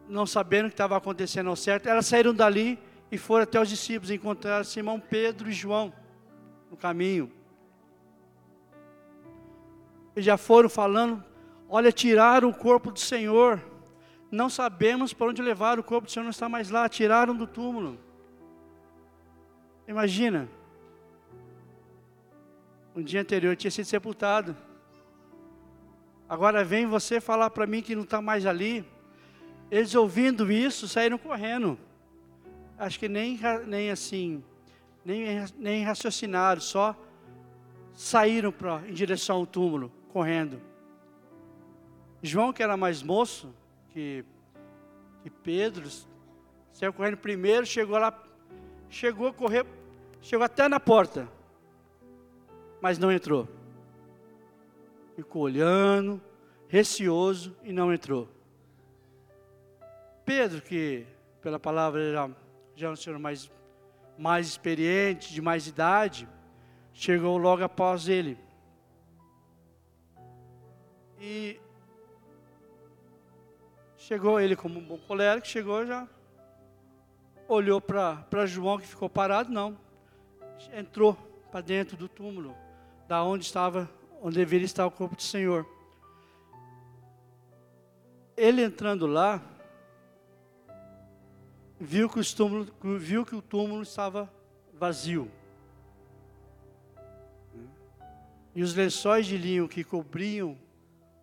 [0.08, 2.78] não sabendo o que estava acontecendo ao certo, elas saíram dali
[3.10, 5.92] e foram até os discípulos, encontraram Simão Pedro e João
[6.70, 7.30] no caminho.
[10.14, 11.22] E já foram falando,
[11.68, 13.62] olha, tiraram o corpo do Senhor,
[14.32, 17.46] não sabemos para onde levar, o corpo do Senhor não está mais lá, tiraram do
[17.46, 17.98] túmulo.
[19.86, 20.48] Imagina,
[22.96, 24.56] um dia anterior tinha sido sepultado,
[26.26, 28.82] agora vem você falar para mim que não está mais ali,
[29.70, 31.78] eles ouvindo isso, saíram correndo.
[32.78, 34.42] Acho que nem, nem assim,
[35.04, 36.96] nem, nem raciocinaram, só
[37.92, 40.58] saíram pra, em direção ao túmulo, correndo.
[42.22, 43.52] João, que era mais moço
[43.92, 44.24] que,
[45.22, 45.88] que Pedro,
[46.72, 48.22] saiu correndo primeiro, chegou lá,
[48.88, 49.66] chegou a correr,
[50.20, 51.28] chegou até na porta,
[52.80, 53.48] mas não entrou.
[55.14, 56.20] Ficou olhando,
[56.68, 58.28] receoso e não entrou.
[60.24, 61.06] Pedro, que
[61.42, 62.30] pela palavra já,
[62.74, 63.50] já é um senhor mais,
[64.16, 66.26] mais experiente, de mais idade,
[66.94, 68.38] chegou logo após ele.
[71.20, 71.60] E
[74.12, 76.06] chegou ele como um bom colérico, chegou já,
[77.48, 79.78] olhou para João que ficou parado, não.
[80.74, 81.14] Entrou
[81.50, 82.54] para dentro do túmulo,
[83.08, 85.66] da onde estava, onde deveria estar o corpo do Senhor.
[88.36, 89.40] Ele entrando lá,
[91.80, 94.30] viu que, túmulo, viu que o túmulo estava
[94.74, 95.30] vazio.
[98.54, 100.58] E os lençóis de linho que cobriam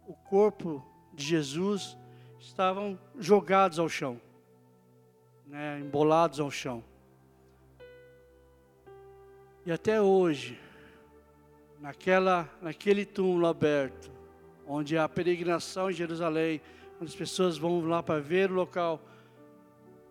[0.07, 1.98] o corpo de Jesus
[2.39, 4.19] estavam jogados ao chão,
[5.45, 6.83] né, embolados ao chão.
[9.65, 10.59] E até hoje,
[11.79, 14.11] naquela, naquele túmulo aberto,
[14.67, 16.61] onde há peregrinação em Jerusalém,
[16.99, 19.01] onde as pessoas vão lá para ver o local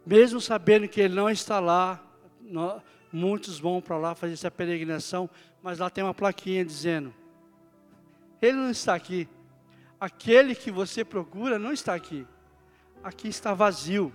[0.09, 2.03] mesmo sabendo que ele não está lá,
[3.13, 5.29] muitos vão para lá fazer essa peregrinação,
[5.63, 7.13] mas lá tem uma plaquinha dizendo:
[8.41, 9.29] Ele não está aqui.
[10.01, 12.27] Aquele que você procura não está aqui.
[13.03, 14.13] Aqui está vazio.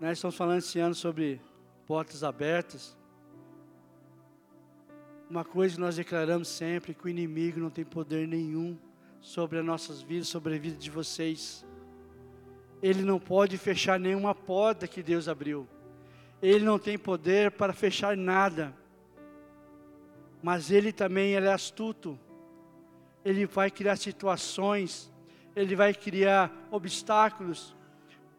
[0.00, 1.40] Nós estamos falando esse ano sobre
[1.86, 2.96] portas abertas.
[5.30, 8.76] Uma coisa que nós declaramos sempre: que o inimigo não tem poder nenhum
[9.20, 11.64] sobre as nossas vidas, sobre a vida de vocês.
[12.82, 15.66] Ele não pode fechar nenhuma porta que Deus abriu.
[16.42, 18.74] Ele não tem poder para fechar nada.
[20.44, 22.20] Mas ele também ele é astuto.
[23.24, 25.10] Ele vai criar situações,
[25.56, 27.74] ele vai criar obstáculos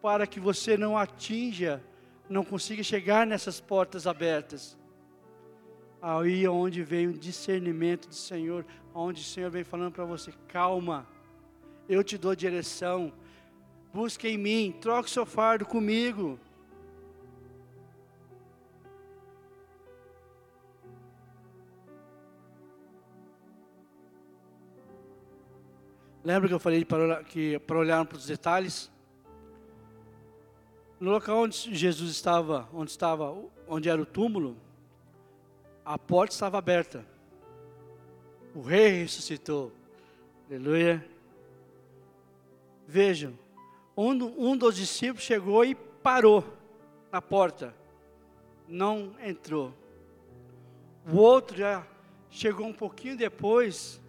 [0.04, 1.84] para que você não atinja,
[2.30, 4.78] não consiga chegar nessas portas abertas.
[6.00, 8.64] Aí é onde vem o discernimento do Senhor,
[8.94, 11.08] onde o Senhor vem falando para você: calma,
[11.90, 13.12] eu te dou direção,
[13.92, 16.40] busque em mim, troque seu fardo comigo.
[26.26, 28.92] Lembra que eu falei para, que, para olhar para os detalhes?
[31.00, 34.58] No local onde Jesus estava, onde estava, onde era o túmulo,
[35.86, 37.06] a porta estava aberta.
[38.56, 39.72] O rei ressuscitou.
[40.50, 41.08] Aleluia.
[42.88, 43.38] Vejam,
[43.96, 44.14] um,
[44.50, 46.44] um dos discípulos chegou e parou
[47.12, 47.72] na porta.
[48.68, 49.72] Não entrou.
[51.08, 51.86] O outro já
[52.32, 54.02] chegou um pouquinho depois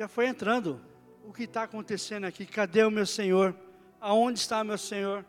[0.00, 0.80] já foi entrando.
[1.26, 2.46] O que está acontecendo aqui?
[2.46, 3.54] Cadê o meu Senhor?
[4.00, 5.22] Aonde está meu Senhor?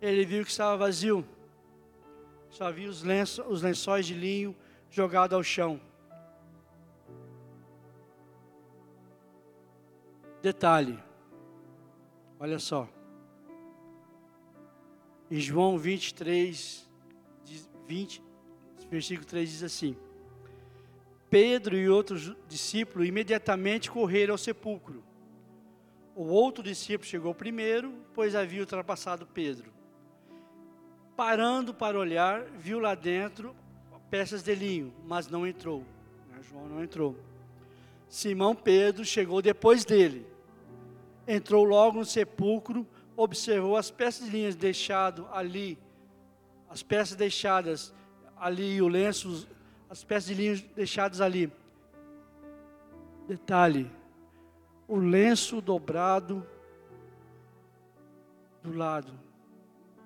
[0.00, 1.22] Ele viu que estava vazio.
[2.48, 4.56] Só viu os, lenço, os lençóis de linho
[4.88, 5.78] jogados ao chão.
[10.40, 10.98] Detalhe.
[12.40, 12.88] Olha só.
[15.30, 16.88] Em João 23,
[17.86, 18.22] 20,
[18.88, 19.94] versículo 3 diz assim:
[21.28, 25.02] Pedro e outros discípulos imediatamente correram ao sepulcro.
[26.14, 29.72] O outro discípulo chegou primeiro, pois havia ultrapassado Pedro.
[31.16, 33.54] Parando para olhar, viu lá dentro
[34.10, 35.80] peças de linho, mas não entrou.
[36.28, 37.16] Né, João não entrou.
[38.08, 40.26] Simão Pedro chegou depois dele.
[41.26, 42.86] Entrou logo no sepulcro,
[43.16, 45.78] observou as peças de linhas deixado ali,
[46.68, 47.92] as peças deixadas
[48.36, 49.46] ali, o lenço
[49.96, 51.50] as peças de linho deixadas ali.
[53.26, 53.90] Detalhe:
[54.86, 56.46] o lenço dobrado
[58.62, 59.14] do lado,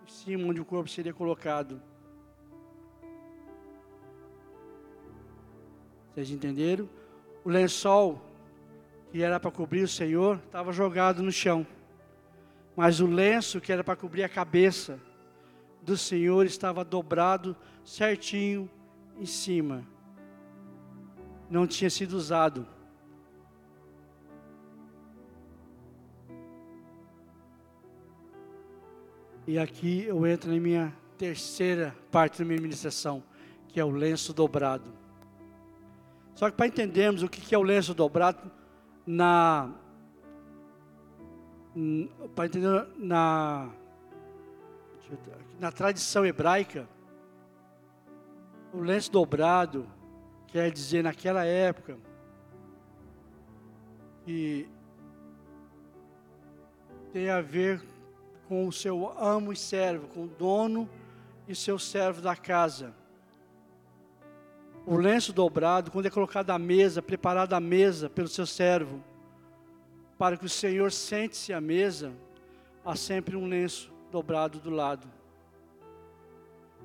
[0.07, 1.83] em cima onde o corpo seria colocado.
[6.15, 6.89] Vocês entenderam?
[7.45, 8.23] O lençol
[9.11, 11.67] que era para cobrir o Senhor estava jogado no chão.
[12.77, 15.01] Mas o lenço que era para cobrir a cabeça
[15.83, 18.71] do Senhor estava dobrado certinho
[19.21, 19.87] em cima
[21.51, 22.67] não tinha sido usado.
[29.47, 33.23] E aqui eu entro na minha terceira parte da minha ministração,
[33.69, 34.91] que é o lenço dobrado.
[36.35, 38.51] Só que para entendermos o que é o lenço dobrado,
[39.07, 39.71] na
[42.35, 43.69] para entender na
[45.59, 46.89] na tradição hebraica,
[48.73, 49.87] o lenço dobrado
[50.47, 51.99] quer dizer naquela época
[54.25, 54.69] que
[57.13, 57.83] tem a ver
[58.49, 60.89] com o seu amo e servo, com o dono
[61.49, 62.95] e seu servo da casa.
[64.87, 69.03] O lenço dobrado, quando é colocado à mesa, preparado à mesa pelo seu servo,
[70.19, 72.13] para que o Senhor sente-se à mesa,
[72.85, 75.09] há sempre um lenço dobrado do lado.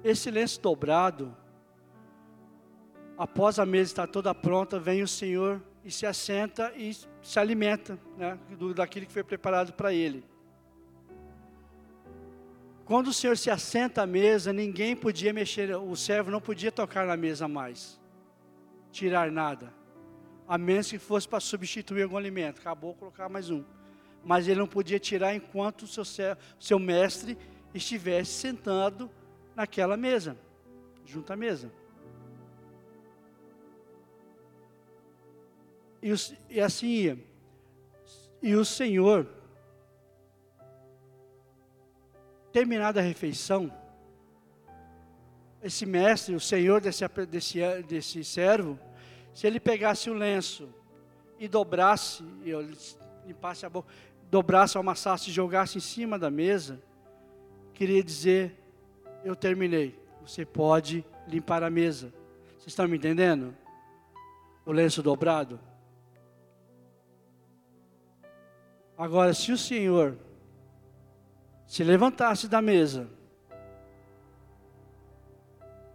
[0.03, 1.35] Esse lenço dobrado
[3.17, 7.97] após a mesa estar toda pronta, vem o Senhor e se assenta e se alimenta
[8.17, 8.37] né,
[8.75, 10.23] daquilo que foi preparado para ele.
[12.83, 17.05] Quando o Senhor se assenta à mesa, ninguém podia mexer, o servo não podia tocar
[17.05, 17.99] na mesa mais,
[18.91, 19.73] tirar nada,
[20.47, 22.59] a menos que fosse para substituir algum alimento.
[22.59, 23.63] Acabou colocar mais um,
[24.23, 26.05] mas ele não podia tirar enquanto o seu,
[26.59, 27.37] seu mestre
[27.73, 29.09] estivesse sentado
[29.55, 30.37] naquela mesa,
[31.05, 31.71] junto à mesa.
[36.05, 36.13] E,
[36.51, 37.19] e assim.
[38.39, 39.27] E o Senhor,
[42.51, 43.73] terminada a refeição,
[45.63, 48.79] esse mestre, o Senhor desse, desse, desse servo,
[49.33, 50.69] se ele pegasse o lenço
[51.39, 52.51] e dobrasse, e
[53.25, 53.91] limpasse a boca,
[54.29, 56.79] dobrasse, amassasse e jogasse em cima da mesa,
[57.73, 58.55] queria dizer:
[59.23, 62.13] Eu terminei, você pode limpar a mesa.
[62.57, 63.57] Vocês estão me entendendo?
[64.63, 65.59] O lenço dobrado.
[68.97, 70.17] Agora, se o Senhor
[71.67, 73.09] se levantasse da mesa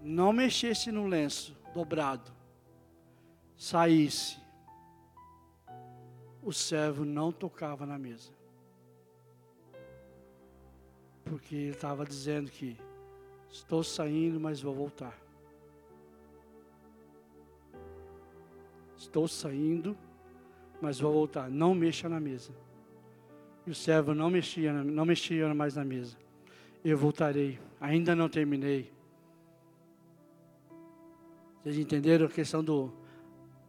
[0.02, 2.30] não mexesse no lenço dobrado,
[3.56, 4.38] saísse,
[6.42, 8.32] o servo não tocava na mesa.
[11.24, 12.76] Porque ele estava dizendo que
[13.50, 15.16] estou saindo, mas vou voltar.
[18.96, 19.96] Estou saindo,
[20.80, 21.50] mas vou voltar.
[21.50, 22.52] Não mexa na mesa.
[23.66, 26.16] E o servo não mexia, não mexia mais na mesa.
[26.84, 27.58] Eu voltarei.
[27.80, 28.90] Ainda não terminei.
[31.62, 32.90] Vocês entenderam a questão do,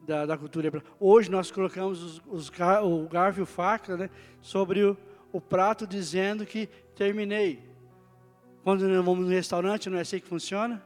[0.08, 0.88] da, da cultura hebraica?
[1.00, 2.52] Hoje nós colocamos os, os,
[2.84, 4.10] o garfo e o faca né,
[4.42, 4.98] sobre o,
[5.32, 7.70] o prato dizendo que terminei.
[8.64, 10.82] Quando nós vamos no restaurante, não é assim que funciona?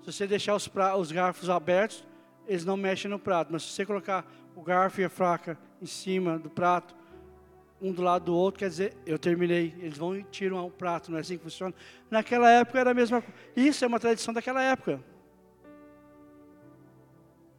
[0.00, 2.04] Se você deixar os, pra, os garfos abertos,
[2.46, 3.52] eles não mexem no prato.
[3.52, 4.26] Mas se você colocar
[4.56, 6.94] o garfo e a faca em cima do prato,
[7.80, 9.74] um do lado do outro, quer dizer, eu terminei.
[9.78, 11.74] Eles vão e tiram o prato, não é assim que funciona?
[12.10, 13.36] Naquela época era a mesma coisa.
[13.56, 15.02] Isso é uma tradição daquela época.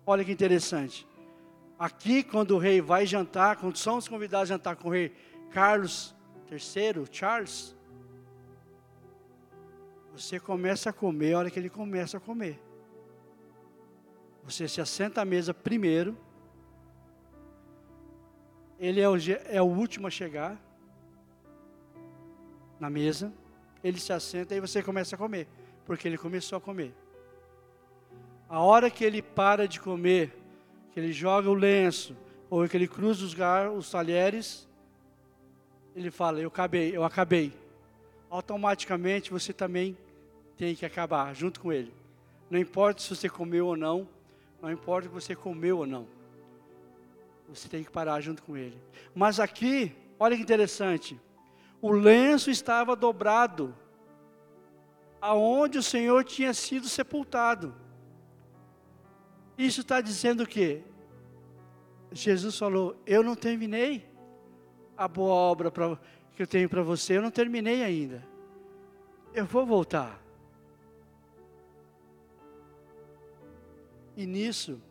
[0.05, 1.07] Olha que interessante.
[1.77, 5.11] Aqui, quando o rei vai jantar, quando somos convidados a jantar com o rei
[5.49, 6.13] Carlos
[6.51, 7.75] III, Charles,
[10.11, 12.61] você começa a comer a hora que ele começa a comer.
[14.43, 16.17] Você se assenta à mesa primeiro
[18.81, 19.15] ele é o,
[19.47, 20.59] é o último a chegar
[22.79, 23.31] na mesa,
[23.83, 25.47] ele se assenta e você começa a comer,
[25.85, 26.91] porque ele começou a comer.
[28.49, 30.35] A hora que ele para de comer,
[30.91, 32.17] que ele joga o lenço,
[32.49, 34.67] ou que ele cruza os, gar, os talheres,
[35.95, 37.53] ele fala: Eu acabei, eu acabei.
[38.31, 39.95] Automaticamente você também
[40.57, 41.93] tem que acabar junto com ele.
[42.49, 44.07] Não importa se você comeu ou não,
[44.59, 46.20] não importa se você comeu ou não
[47.53, 48.81] você tem que parar junto com ele.
[49.13, 51.19] Mas aqui, olha que interessante,
[51.81, 53.75] o lenço estava dobrado,
[55.19, 57.75] aonde o Senhor tinha sido sepultado.
[59.57, 60.81] Isso está dizendo o quê?
[62.11, 64.09] Jesus falou: Eu não terminei
[64.97, 65.97] a boa obra pra,
[66.35, 68.25] que eu tenho para você, eu não terminei ainda.
[69.33, 70.21] Eu vou voltar.
[74.15, 74.81] E nisso,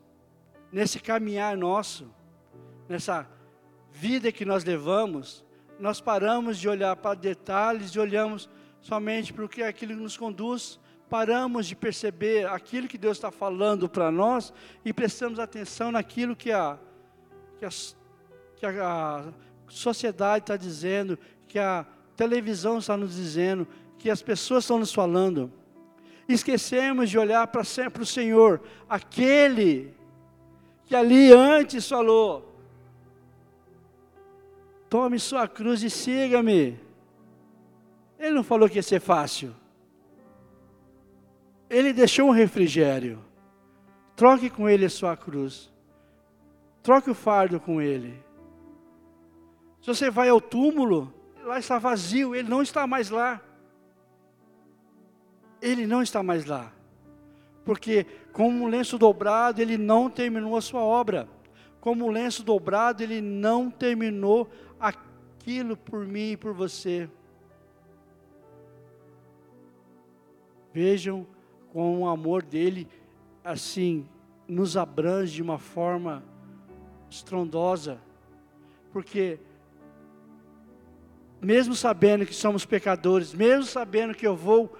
[0.72, 2.10] nesse caminhar nosso,
[2.90, 3.24] nessa
[3.92, 5.44] vida que nós levamos,
[5.78, 10.80] nós paramos de olhar para detalhes e olhamos somente para o que aquilo nos conduz,
[11.08, 14.52] paramos de perceber aquilo que Deus está falando para nós
[14.84, 16.80] e prestamos atenção naquilo que a,
[17.60, 17.70] que a,
[18.56, 19.32] que a
[19.68, 21.16] sociedade está dizendo,
[21.46, 21.86] que a
[22.16, 23.68] televisão está nos dizendo,
[24.00, 25.52] que as pessoas estão nos falando.
[26.28, 29.94] Esquecemos de olhar para sempre o Senhor, aquele
[30.86, 32.49] que ali antes falou:
[34.90, 36.76] Tome sua cruz e siga-me.
[38.18, 39.54] Ele não falou que ia ser fácil.
[41.70, 43.24] Ele deixou um refrigério.
[44.16, 45.72] Troque com ele a sua cruz.
[46.82, 48.20] Troque o fardo com ele.
[49.80, 51.14] Se você vai ao túmulo,
[51.44, 53.40] lá está vazio, ele não está mais lá.
[55.62, 56.72] Ele não está mais lá.
[57.64, 61.28] Porque, como um lenço dobrado, ele não terminou a sua obra.
[61.80, 64.50] Como um lenço dobrado, ele não terminou
[65.50, 67.10] aquilo por mim e por você.
[70.72, 71.26] Vejam
[71.72, 72.86] como o amor dele,
[73.42, 74.06] assim,
[74.46, 76.22] nos abrange de uma forma
[77.10, 78.00] estrondosa,
[78.92, 79.40] porque,
[81.40, 84.76] mesmo sabendo que somos pecadores, mesmo sabendo que eu vou,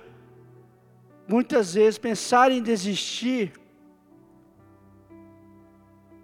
[1.27, 3.53] muitas vezes, pensar em desistir,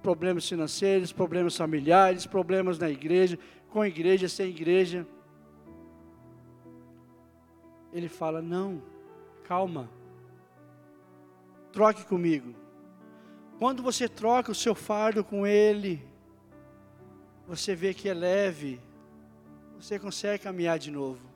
[0.04, 3.36] problemas financeiros, problemas familiares, problemas na igreja,
[3.76, 5.06] com igreja, sem igreja.
[7.92, 8.82] Ele fala: Não,
[9.44, 9.90] calma,
[11.72, 12.54] troque comigo.
[13.58, 16.02] Quando você troca o seu fardo com Ele,
[17.46, 18.80] você vê que é leve,
[19.78, 21.28] você consegue caminhar de novo.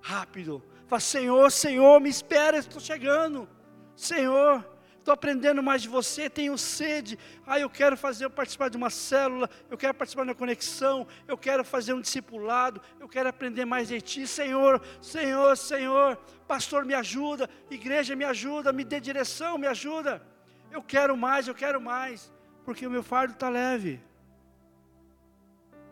[0.00, 0.60] Rápido.
[0.88, 3.48] Fala, Senhor, Senhor, me espera, estou chegando.
[3.94, 4.68] Senhor,
[5.04, 7.18] estou aprendendo mais de você, tenho sede.
[7.46, 11.36] Ah, eu quero fazer participar de uma célula, eu quero participar de uma conexão, eu
[11.36, 16.16] quero fazer um discipulado, eu quero aprender mais de ti, Senhor, Senhor, Senhor.
[16.48, 20.26] Pastor, me ajuda, igreja, me ajuda, me dê direção, me ajuda.
[20.72, 22.32] Eu quero mais, eu quero mais,
[22.64, 24.00] porque o meu fardo está leve.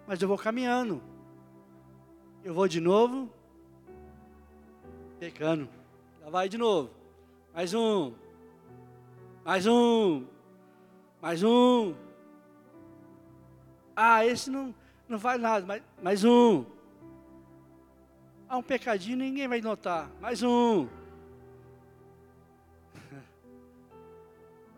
[0.06, 1.02] Mas eu vou caminhando.
[2.42, 3.30] Eu vou de novo,
[5.20, 5.68] pecando.
[6.22, 6.90] Já vai de novo.
[7.52, 8.21] Mais um.
[9.44, 10.24] Mais um.
[11.20, 11.94] Mais um.
[13.96, 14.72] Ah, esse não,
[15.08, 15.66] não faz nada.
[15.66, 16.64] Mais, mais um.
[18.48, 20.10] Ah, um pecadinho ninguém vai notar.
[20.20, 20.86] Mais um.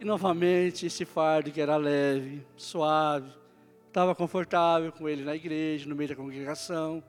[0.00, 3.30] E novamente esse fardo que era leve, suave,
[3.86, 7.02] estava confortável com ele na igreja, no meio da congregação,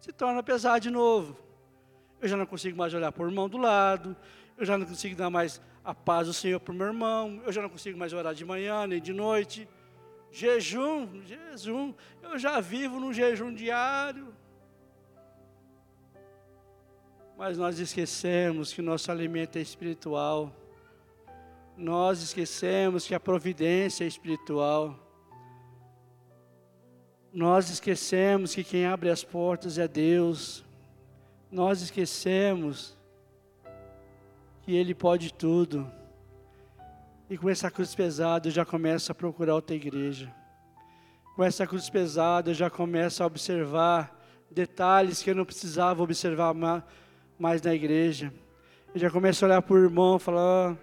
[0.00, 1.36] se torna pesado de novo.
[2.20, 4.16] Eu já não consigo mais olhar para o irmão do lado,
[4.56, 7.50] eu já não consigo dar mais a paz do Senhor para o meu irmão, eu
[7.50, 9.66] já não consigo mais orar de manhã nem de noite.
[10.30, 14.28] Jejum, jejum, eu já vivo num jejum diário.
[17.38, 20.54] Mas nós esquecemos que nosso alimento é espiritual.
[21.74, 24.94] Nós esquecemos que a providência é espiritual.
[27.32, 30.62] Nós esquecemos que quem abre as portas é Deus.
[31.50, 32.97] Nós esquecemos
[34.68, 35.90] que Ele pode tudo.
[37.30, 40.30] E com essa cruz pesada eu já começo a procurar outra igreja.
[41.34, 44.14] Com essa cruz pesada eu já começo a observar
[44.50, 46.54] detalhes que eu não precisava observar
[47.38, 48.30] mais na igreja.
[48.94, 50.76] Eu já começo a olhar para o irmão e falar, oh,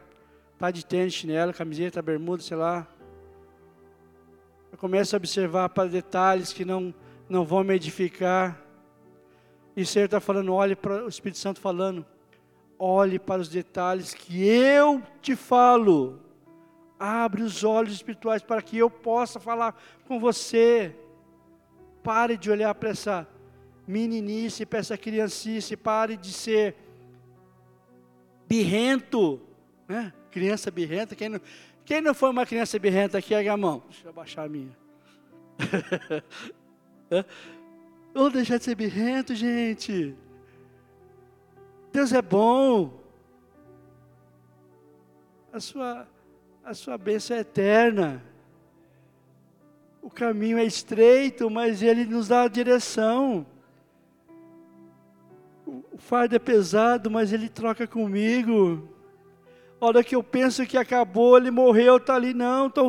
[0.58, 2.88] tá de tênis, chinelo, camiseta, bermuda, sei lá.
[4.72, 6.92] Eu começo a observar para detalhes que não,
[7.30, 8.60] não vão me edificar.
[9.78, 12.04] E o Senhor está falando, olhe para o Espírito Santo falando,
[12.86, 16.20] olhe para os detalhes que eu te falo.
[17.00, 19.76] Abre os olhos espirituais para que eu possa falar
[20.08, 20.96] com você.
[22.04, 23.28] Pare de olhar para essa
[23.88, 25.76] meninice, para essa criancice.
[25.76, 26.76] Pare de ser
[28.48, 29.42] birrento.
[29.88, 30.14] Né?
[30.30, 31.16] Criança birrenta.
[31.16, 31.42] Quem não,
[31.84, 33.82] quem não foi uma criança birrenta aqui, ergue a mão.
[33.90, 34.78] Deixa eu baixar a minha.
[38.14, 40.16] Vamos deixar de ser birrento, gente.
[41.96, 42.92] Deus é bom.
[45.54, 46.06] A sua
[46.62, 48.22] a sua bênção é eterna.
[50.02, 53.46] O caminho é estreito, mas Ele nos dá a direção.
[55.66, 58.90] O fardo é pesado, mas Ele troca comigo.
[59.80, 62.82] A hora que eu penso que acabou, Ele morreu, está ali, não, está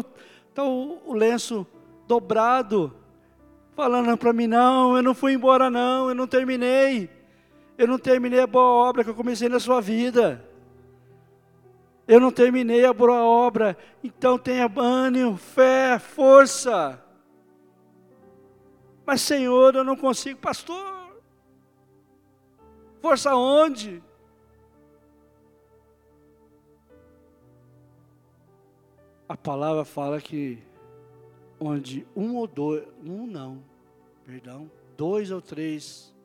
[0.52, 1.64] tá o, o lenço
[2.08, 2.92] dobrado,
[3.76, 7.15] falando para mim, não, eu não fui embora não, eu não terminei.
[7.78, 10.42] Eu não terminei a boa obra que eu comecei na sua vida.
[12.08, 17.02] Eu não terminei a boa obra, então tenha ânimo, fé, força.
[19.04, 21.20] Mas Senhor, eu não consigo, pastor.
[23.00, 24.02] Força onde?
[29.28, 30.62] A palavra fala que
[31.58, 33.62] onde um ou dois, um não,
[34.24, 36.15] perdão, dois ou três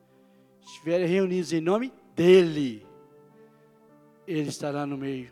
[0.72, 2.86] estiverem reunidos em nome dele,
[4.26, 5.30] ele estará no meio.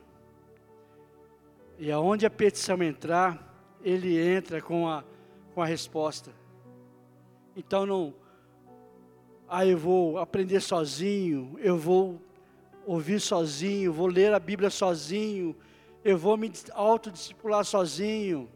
[1.78, 5.02] E aonde a petição entrar, ele entra com a,
[5.54, 6.30] com a resposta.
[7.56, 8.14] Então não,
[9.48, 12.20] ah, eu vou aprender sozinho, eu vou
[12.86, 15.56] ouvir sozinho, vou ler a Bíblia sozinho,
[16.04, 18.46] eu vou me autodiscipular sozinho.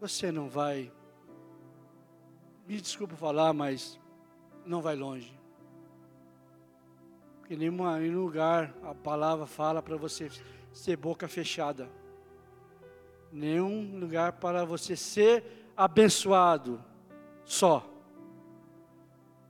[0.00, 0.90] Você não vai,
[2.66, 4.00] me desculpa falar, mas
[4.64, 5.38] não vai longe.
[7.50, 10.30] Em nenhum lugar a palavra fala para você
[10.72, 11.90] ser boca fechada.
[13.30, 15.44] Nenhum lugar para você ser
[15.76, 16.82] abençoado
[17.44, 17.86] só.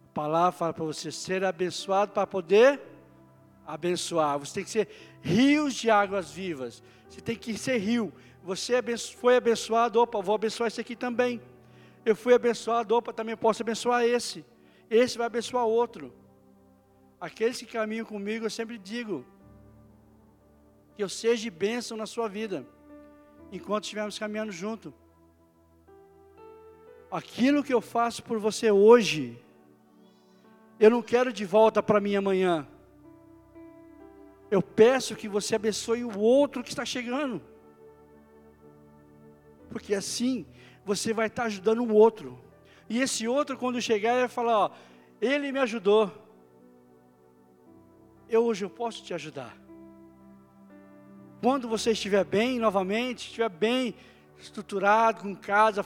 [0.08, 2.80] A palavra fala para você ser abençoado para poder
[3.64, 4.38] abençoar.
[4.40, 4.88] Você tem que ser
[5.20, 6.82] rios de águas vivas.
[7.08, 8.12] Você tem que ser rio.
[8.42, 8.80] Você
[9.20, 11.40] foi abençoado, opa, vou abençoar esse aqui também.
[12.04, 14.44] Eu fui abençoado, opa, também posso abençoar esse.
[14.88, 16.12] Esse vai abençoar outro.
[17.20, 19.24] Aqueles que caminham comigo, eu sempre digo
[20.96, 22.66] que eu seja bênção na sua vida,
[23.52, 24.92] enquanto estivermos caminhando junto.
[27.10, 29.38] Aquilo que eu faço por você hoje,
[30.78, 32.66] eu não quero de volta para mim amanhã.
[34.50, 37.49] Eu peço que você abençoe o outro que está chegando.
[39.70, 40.46] Porque assim
[40.84, 42.38] você vai estar ajudando o outro.
[42.88, 44.70] E esse outro, quando chegar, vai falar: Ó,
[45.20, 46.12] ele me ajudou
[48.30, 49.56] eu hoje eu posso te ajudar.
[51.42, 53.94] Quando você estiver bem novamente, estiver bem
[54.38, 55.84] estruturado, com casa,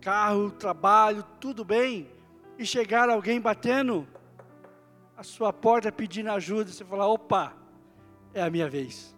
[0.00, 2.08] carro, trabalho, tudo bem,
[2.58, 4.06] e chegar alguém batendo
[5.16, 7.56] a sua porta pedindo ajuda, você falar: opa,
[8.34, 9.16] é a minha vez.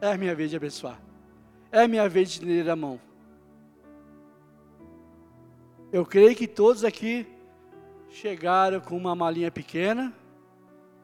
[0.00, 1.07] É a minha vez de abençoar.
[1.70, 2.98] É minha vez de estender a mão.
[5.92, 7.26] Eu creio que todos aqui
[8.10, 10.12] chegaram com uma malinha pequena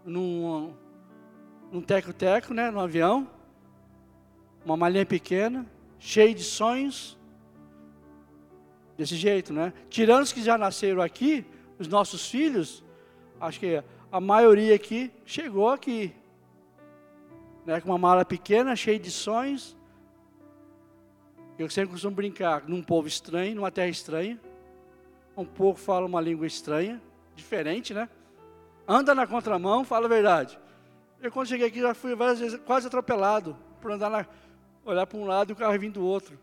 [0.05, 0.73] num,
[1.71, 3.29] num teco-teco, né, no avião,
[4.65, 5.67] uma malinha pequena,
[5.99, 7.19] cheia de sonhos,
[8.97, 9.73] desse jeito, né?
[9.91, 11.45] Tirando os que já nasceram aqui,
[11.79, 12.83] os nossos filhos,
[13.41, 16.15] acho que a maioria aqui chegou aqui.
[17.67, 19.77] Né, com uma mala pequena, cheia de sonhos.
[21.59, 24.41] Eu sempre costumo brincar num povo estranho, numa terra estranha.
[25.37, 27.01] Um pouco fala uma língua estranha,
[27.37, 28.09] diferente, né?
[28.87, 30.59] Anda na contramão, fala a verdade.
[31.23, 34.27] Eu quando cheguei aqui já fui várias vezes quase atropelado por andar na,
[34.85, 36.39] olhar para um lado e o carro vindo do outro.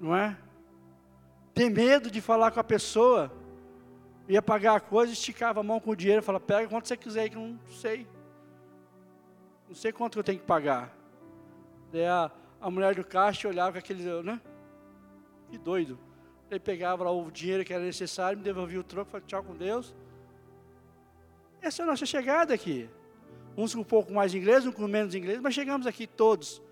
[0.00, 0.36] Não é?
[1.54, 3.32] Tem medo de falar com a pessoa.
[4.28, 7.22] Ia pagar a coisa, esticava a mão com o dinheiro, fala, pega quanto você quiser
[7.22, 8.06] aí, que não sei.
[9.68, 10.94] Não sei quanto eu tenho que pagar.
[11.90, 12.30] Daí a,
[12.60, 14.40] a mulher do caixa olhava com aquele, né?
[15.50, 15.98] Que doido.
[16.50, 19.54] Ele pegava lá o dinheiro que era necessário, me devolvia o troco, falava tchau com
[19.54, 19.94] Deus.
[21.60, 22.88] Essa é a nossa chegada aqui.
[23.56, 26.62] Uns com um pouco mais de inglês, uns com menos inglês, mas chegamos aqui todos,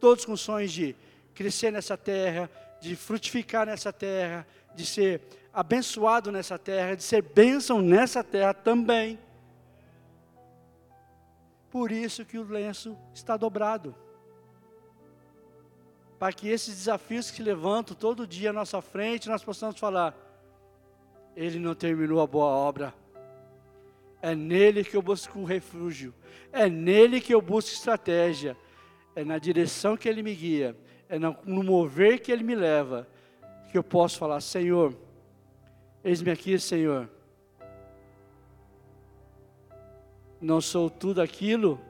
[0.00, 0.96] todos com sonhos de
[1.34, 5.22] crescer nessa terra, de frutificar nessa terra, de ser
[5.52, 9.18] abençoado nessa terra, de ser bênção nessa terra também.
[11.70, 13.94] Por isso que o lenço está dobrado.
[16.22, 20.14] Para que esses desafios que se levantam todo dia à nossa frente, nós possamos falar:
[21.34, 22.94] Ele não terminou a boa obra.
[24.22, 26.14] É nele que eu busco refúgio.
[26.52, 28.56] É nele que eu busco estratégia.
[29.16, 30.76] É na direção que ele me guia.
[31.08, 33.08] É no mover que ele me leva.
[33.72, 34.96] Que eu posso falar: Senhor,
[36.04, 37.10] eis-me aqui, Senhor.
[40.40, 41.80] Não sou tudo aquilo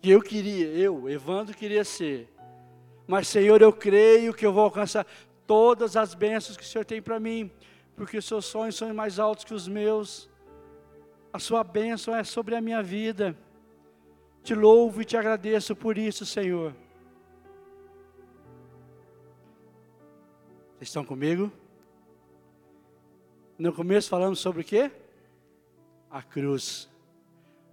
[0.00, 2.37] que eu queria, eu, Evandro, queria ser.
[3.08, 5.06] Mas, Senhor, eu creio que eu vou alcançar
[5.46, 7.50] todas as bênçãos que o Senhor tem para mim,
[7.96, 10.28] porque os seus sonhos são mais altos que os meus
[11.32, 13.36] a sua bênção é sobre a minha vida.
[14.42, 16.74] Te louvo e te agradeço por isso, Senhor.
[20.72, 21.52] Vocês estão comigo?
[23.58, 24.90] No começo falamos sobre o quê?
[26.10, 26.88] A cruz,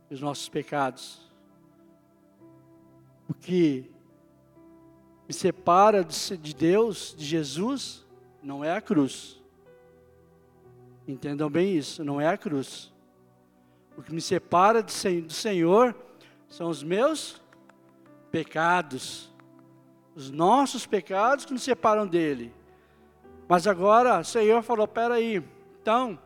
[0.10, 1.22] os nossos pecados.
[3.30, 3.90] O que
[5.28, 8.06] me separa de Deus, de Jesus,
[8.42, 9.42] não é a cruz.
[11.08, 12.94] Entendam bem isso, não é a cruz.
[13.98, 15.96] O que me separa do Senhor
[16.48, 17.42] são os meus
[18.32, 19.34] pecados.
[20.16, 22.54] Os nossos pecados que nos separam dele.
[23.48, 25.44] Mas agora o Senhor falou: peraí,
[25.82, 26.20] então,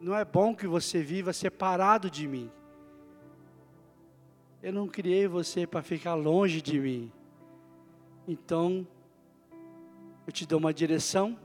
[0.00, 2.50] não é bom que você viva separado de mim.
[4.62, 7.10] Eu não criei você para ficar longe de mim.
[8.28, 8.86] Então,
[10.26, 11.36] eu te dou uma direção.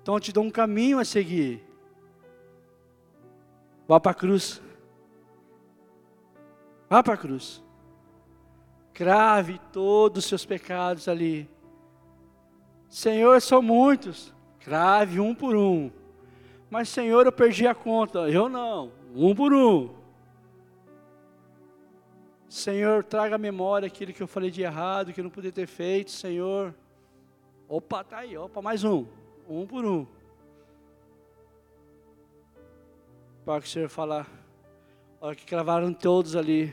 [0.00, 1.60] Então, eu te dou um caminho a seguir.
[3.88, 4.62] Vá para a cruz.
[6.88, 7.62] Vá para a cruz.
[8.92, 11.50] Crave todos os seus pecados ali.
[12.88, 14.32] Senhor, são muitos.
[14.60, 15.90] Crave um por um.
[16.70, 18.30] Mas, Senhor, eu perdi a conta.
[18.30, 18.92] Eu não.
[19.14, 20.03] Um por um.
[22.54, 25.66] Senhor, traga à memória aquilo que eu falei de errado, que eu não podia ter
[25.66, 26.72] feito, Senhor.
[27.68, 29.06] Opa, tá aí, opa, mais um.
[29.48, 30.06] Um por um.
[33.44, 34.30] para que o Senhor falar.
[35.20, 36.72] Olha que cravaram todos ali.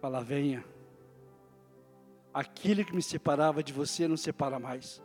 [0.00, 0.64] Fala, venha.
[2.32, 5.02] Aquilo que me separava de você não separa mais.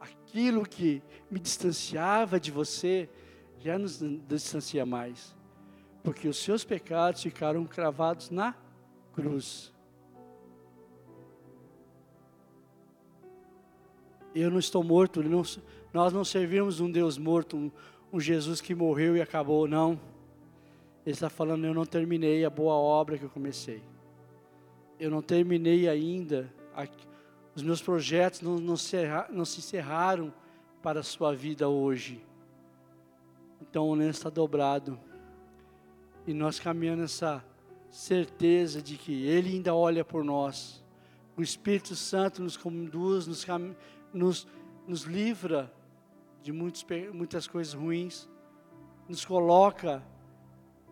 [0.00, 3.06] Aquilo que me distanciava de você
[3.58, 3.86] já não
[4.26, 5.38] distancia mais.
[6.02, 8.54] Porque os seus pecados ficaram cravados na
[9.12, 9.72] cruz.
[14.34, 15.42] Eu não estou morto, não,
[15.92, 17.70] nós não servimos um Deus morto, um,
[18.12, 20.00] um Jesus que morreu e acabou, não.
[21.04, 23.82] Ele está falando, eu não terminei a boa obra que eu comecei.
[24.98, 26.86] Eu não terminei ainda, a,
[27.54, 30.32] os meus projetos não, não, serra, não se encerraram
[30.82, 32.24] para a sua vida hoje.
[33.60, 34.98] Então o lenço está dobrado.
[36.30, 37.44] E nós caminhando nessa
[37.90, 40.80] certeza de que Ele ainda olha por nós.
[41.36, 43.44] O Espírito Santo nos conduz, nos,
[44.14, 44.46] nos,
[44.86, 45.74] nos livra
[46.40, 48.28] de muitos, muitas coisas ruins,
[49.08, 50.00] nos coloca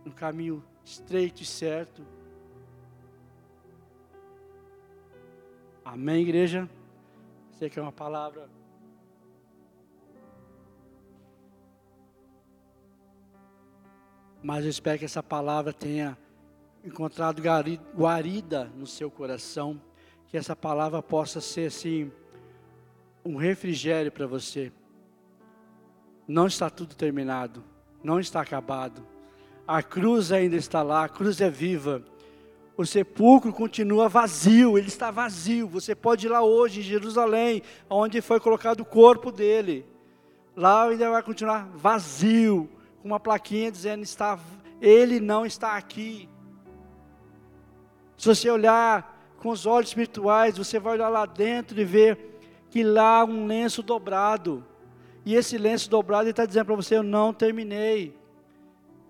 [0.04, 2.04] no caminho estreito e certo.
[5.84, 6.68] Amém, igreja?
[7.52, 8.50] Sei que é uma palavra.
[14.42, 16.16] Mas eu espero que essa palavra tenha
[16.84, 17.42] encontrado
[17.94, 19.80] guarida no seu coração,
[20.28, 22.10] que essa palavra possa ser assim
[23.24, 24.72] um refrigério para você.
[26.26, 27.64] Não está tudo terminado,
[28.02, 29.02] não está acabado.
[29.66, 32.02] A cruz ainda está lá, a cruz é viva.
[32.76, 35.66] O sepulcro continua vazio, ele está vazio.
[35.66, 39.84] Você pode ir lá hoje em Jerusalém, onde foi colocado o corpo dele.
[40.54, 42.68] Lá ainda vai continuar vazio,
[43.08, 44.38] com uma plaquinha dizendo está,
[44.82, 46.28] ele não está aqui.
[48.18, 52.38] Se você olhar com os olhos espirituais, você vai olhar lá dentro e ver
[52.68, 54.62] que lá um lenço dobrado.
[55.24, 58.14] E esse lenço dobrado está dizendo para você: Eu não terminei.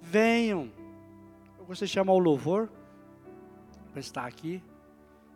[0.01, 0.70] Venham.
[1.59, 2.68] Eu gostaria de chamar o louvor
[3.90, 4.62] para estar aqui,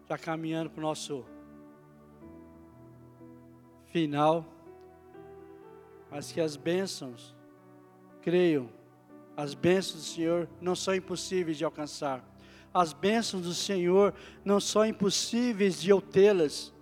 [0.08, 1.24] já caminhando para o nosso
[3.86, 4.46] final.
[6.10, 7.34] Mas que as bênçãos,
[8.22, 8.70] creio,
[9.36, 12.24] as bênçãos do Senhor não são impossíveis de alcançar.
[12.72, 14.14] As bênçãos do Senhor
[14.44, 16.72] não são impossíveis de obtê-las.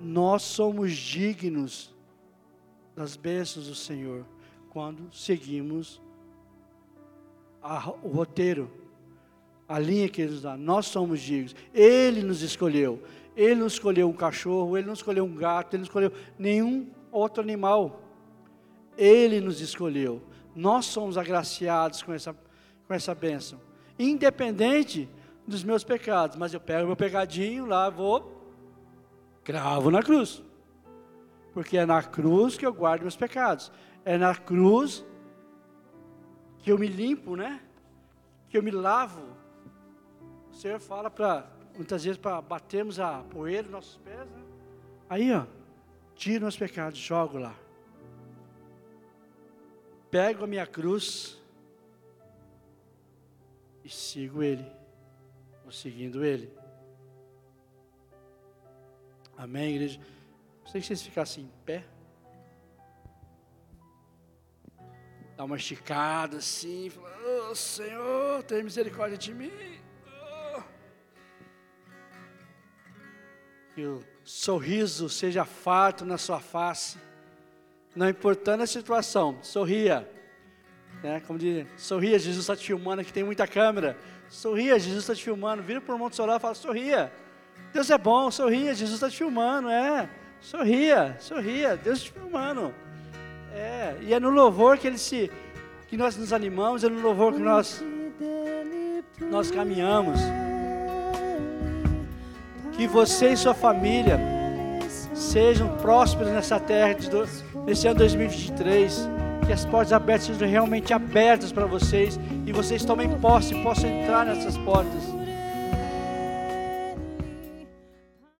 [0.00, 1.94] Nós somos dignos
[2.96, 4.26] das bênçãos do Senhor
[4.70, 6.00] quando seguimos
[7.62, 8.70] a, o roteiro,
[9.68, 10.56] a linha que Ele nos dá.
[10.56, 11.54] Nós somos dignos.
[11.72, 13.00] Ele nos escolheu.
[13.36, 17.42] Ele não escolheu um cachorro, ele não escolheu um gato, ele não escolheu nenhum outro
[17.42, 18.02] animal.
[18.96, 20.22] Ele nos escolheu.
[20.54, 22.36] Nós somos agraciados com essa,
[22.86, 23.60] com essa bênção.
[23.98, 25.08] Independente
[25.46, 26.36] dos meus pecados.
[26.36, 28.52] Mas eu pego meu pecadinho lá, vou,
[29.44, 30.42] cravo na cruz.
[31.52, 33.70] Porque é na cruz que eu guardo meus pecados.
[34.04, 35.04] É na cruz
[36.58, 37.60] que eu me limpo, né?
[38.48, 39.22] Que eu me lavo.
[40.50, 44.42] O Senhor fala para, muitas vezes, para batermos a poeira nos nossos pés, né?
[45.08, 45.44] Aí, ó,
[46.14, 47.54] tiro meus pecados, jogo lá
[50.12, 51.40] pego a minha cruz
[53.82, 54.70] e sigo Ele,
[55.64, 56.52] ou seguindo Ele.
[59.34, 59.98] Amém, igreja?
[60.60, 61.82] Gostaria que vocês ficassem em pé.
[65.34, 67.08] Dá uma esticada assim, fala,
[67.50, 69.80] oh, Senhor, tenha misericórdia de mim.
[73.74, 76.98] Que o sorriso seja farto na sua face
[77.94, 80.08] não importando a situação, sorria.
[81.02, 81.22] Né?
[81.26, 83.96] Como diz, sorria, Jesus está te filmando, aqui tem muita câmera.
[84.28, 85.62] Sorria, Jesus está te filmando.
[85.62, 87.12] Vira para o monte solar e fala, sorria.
[87.72, 90.08] Deus é bom, sorria, Jesus está te filmando, é.
[90.40, 92.74] Sorria, sorria, Deus está te filmando.
[93.52, 95.30] É, e é no louvor que ele se
[95.88, 97.84] que nós nos animamos, é no louvor que nós
[99.30, 100.18] nós caminhamos.
[102.82, 104.18] Que você e sua família
[105.14, 107.08] sejam prósperos nessa terra de
[107.64, 109.08] nesse ano 2023,
[109.46, 114.26] que as portas abertas sejam realmente abertas para vocês e vocês tomem posse, possam entrar
[114.26, 115.11] nessas portas.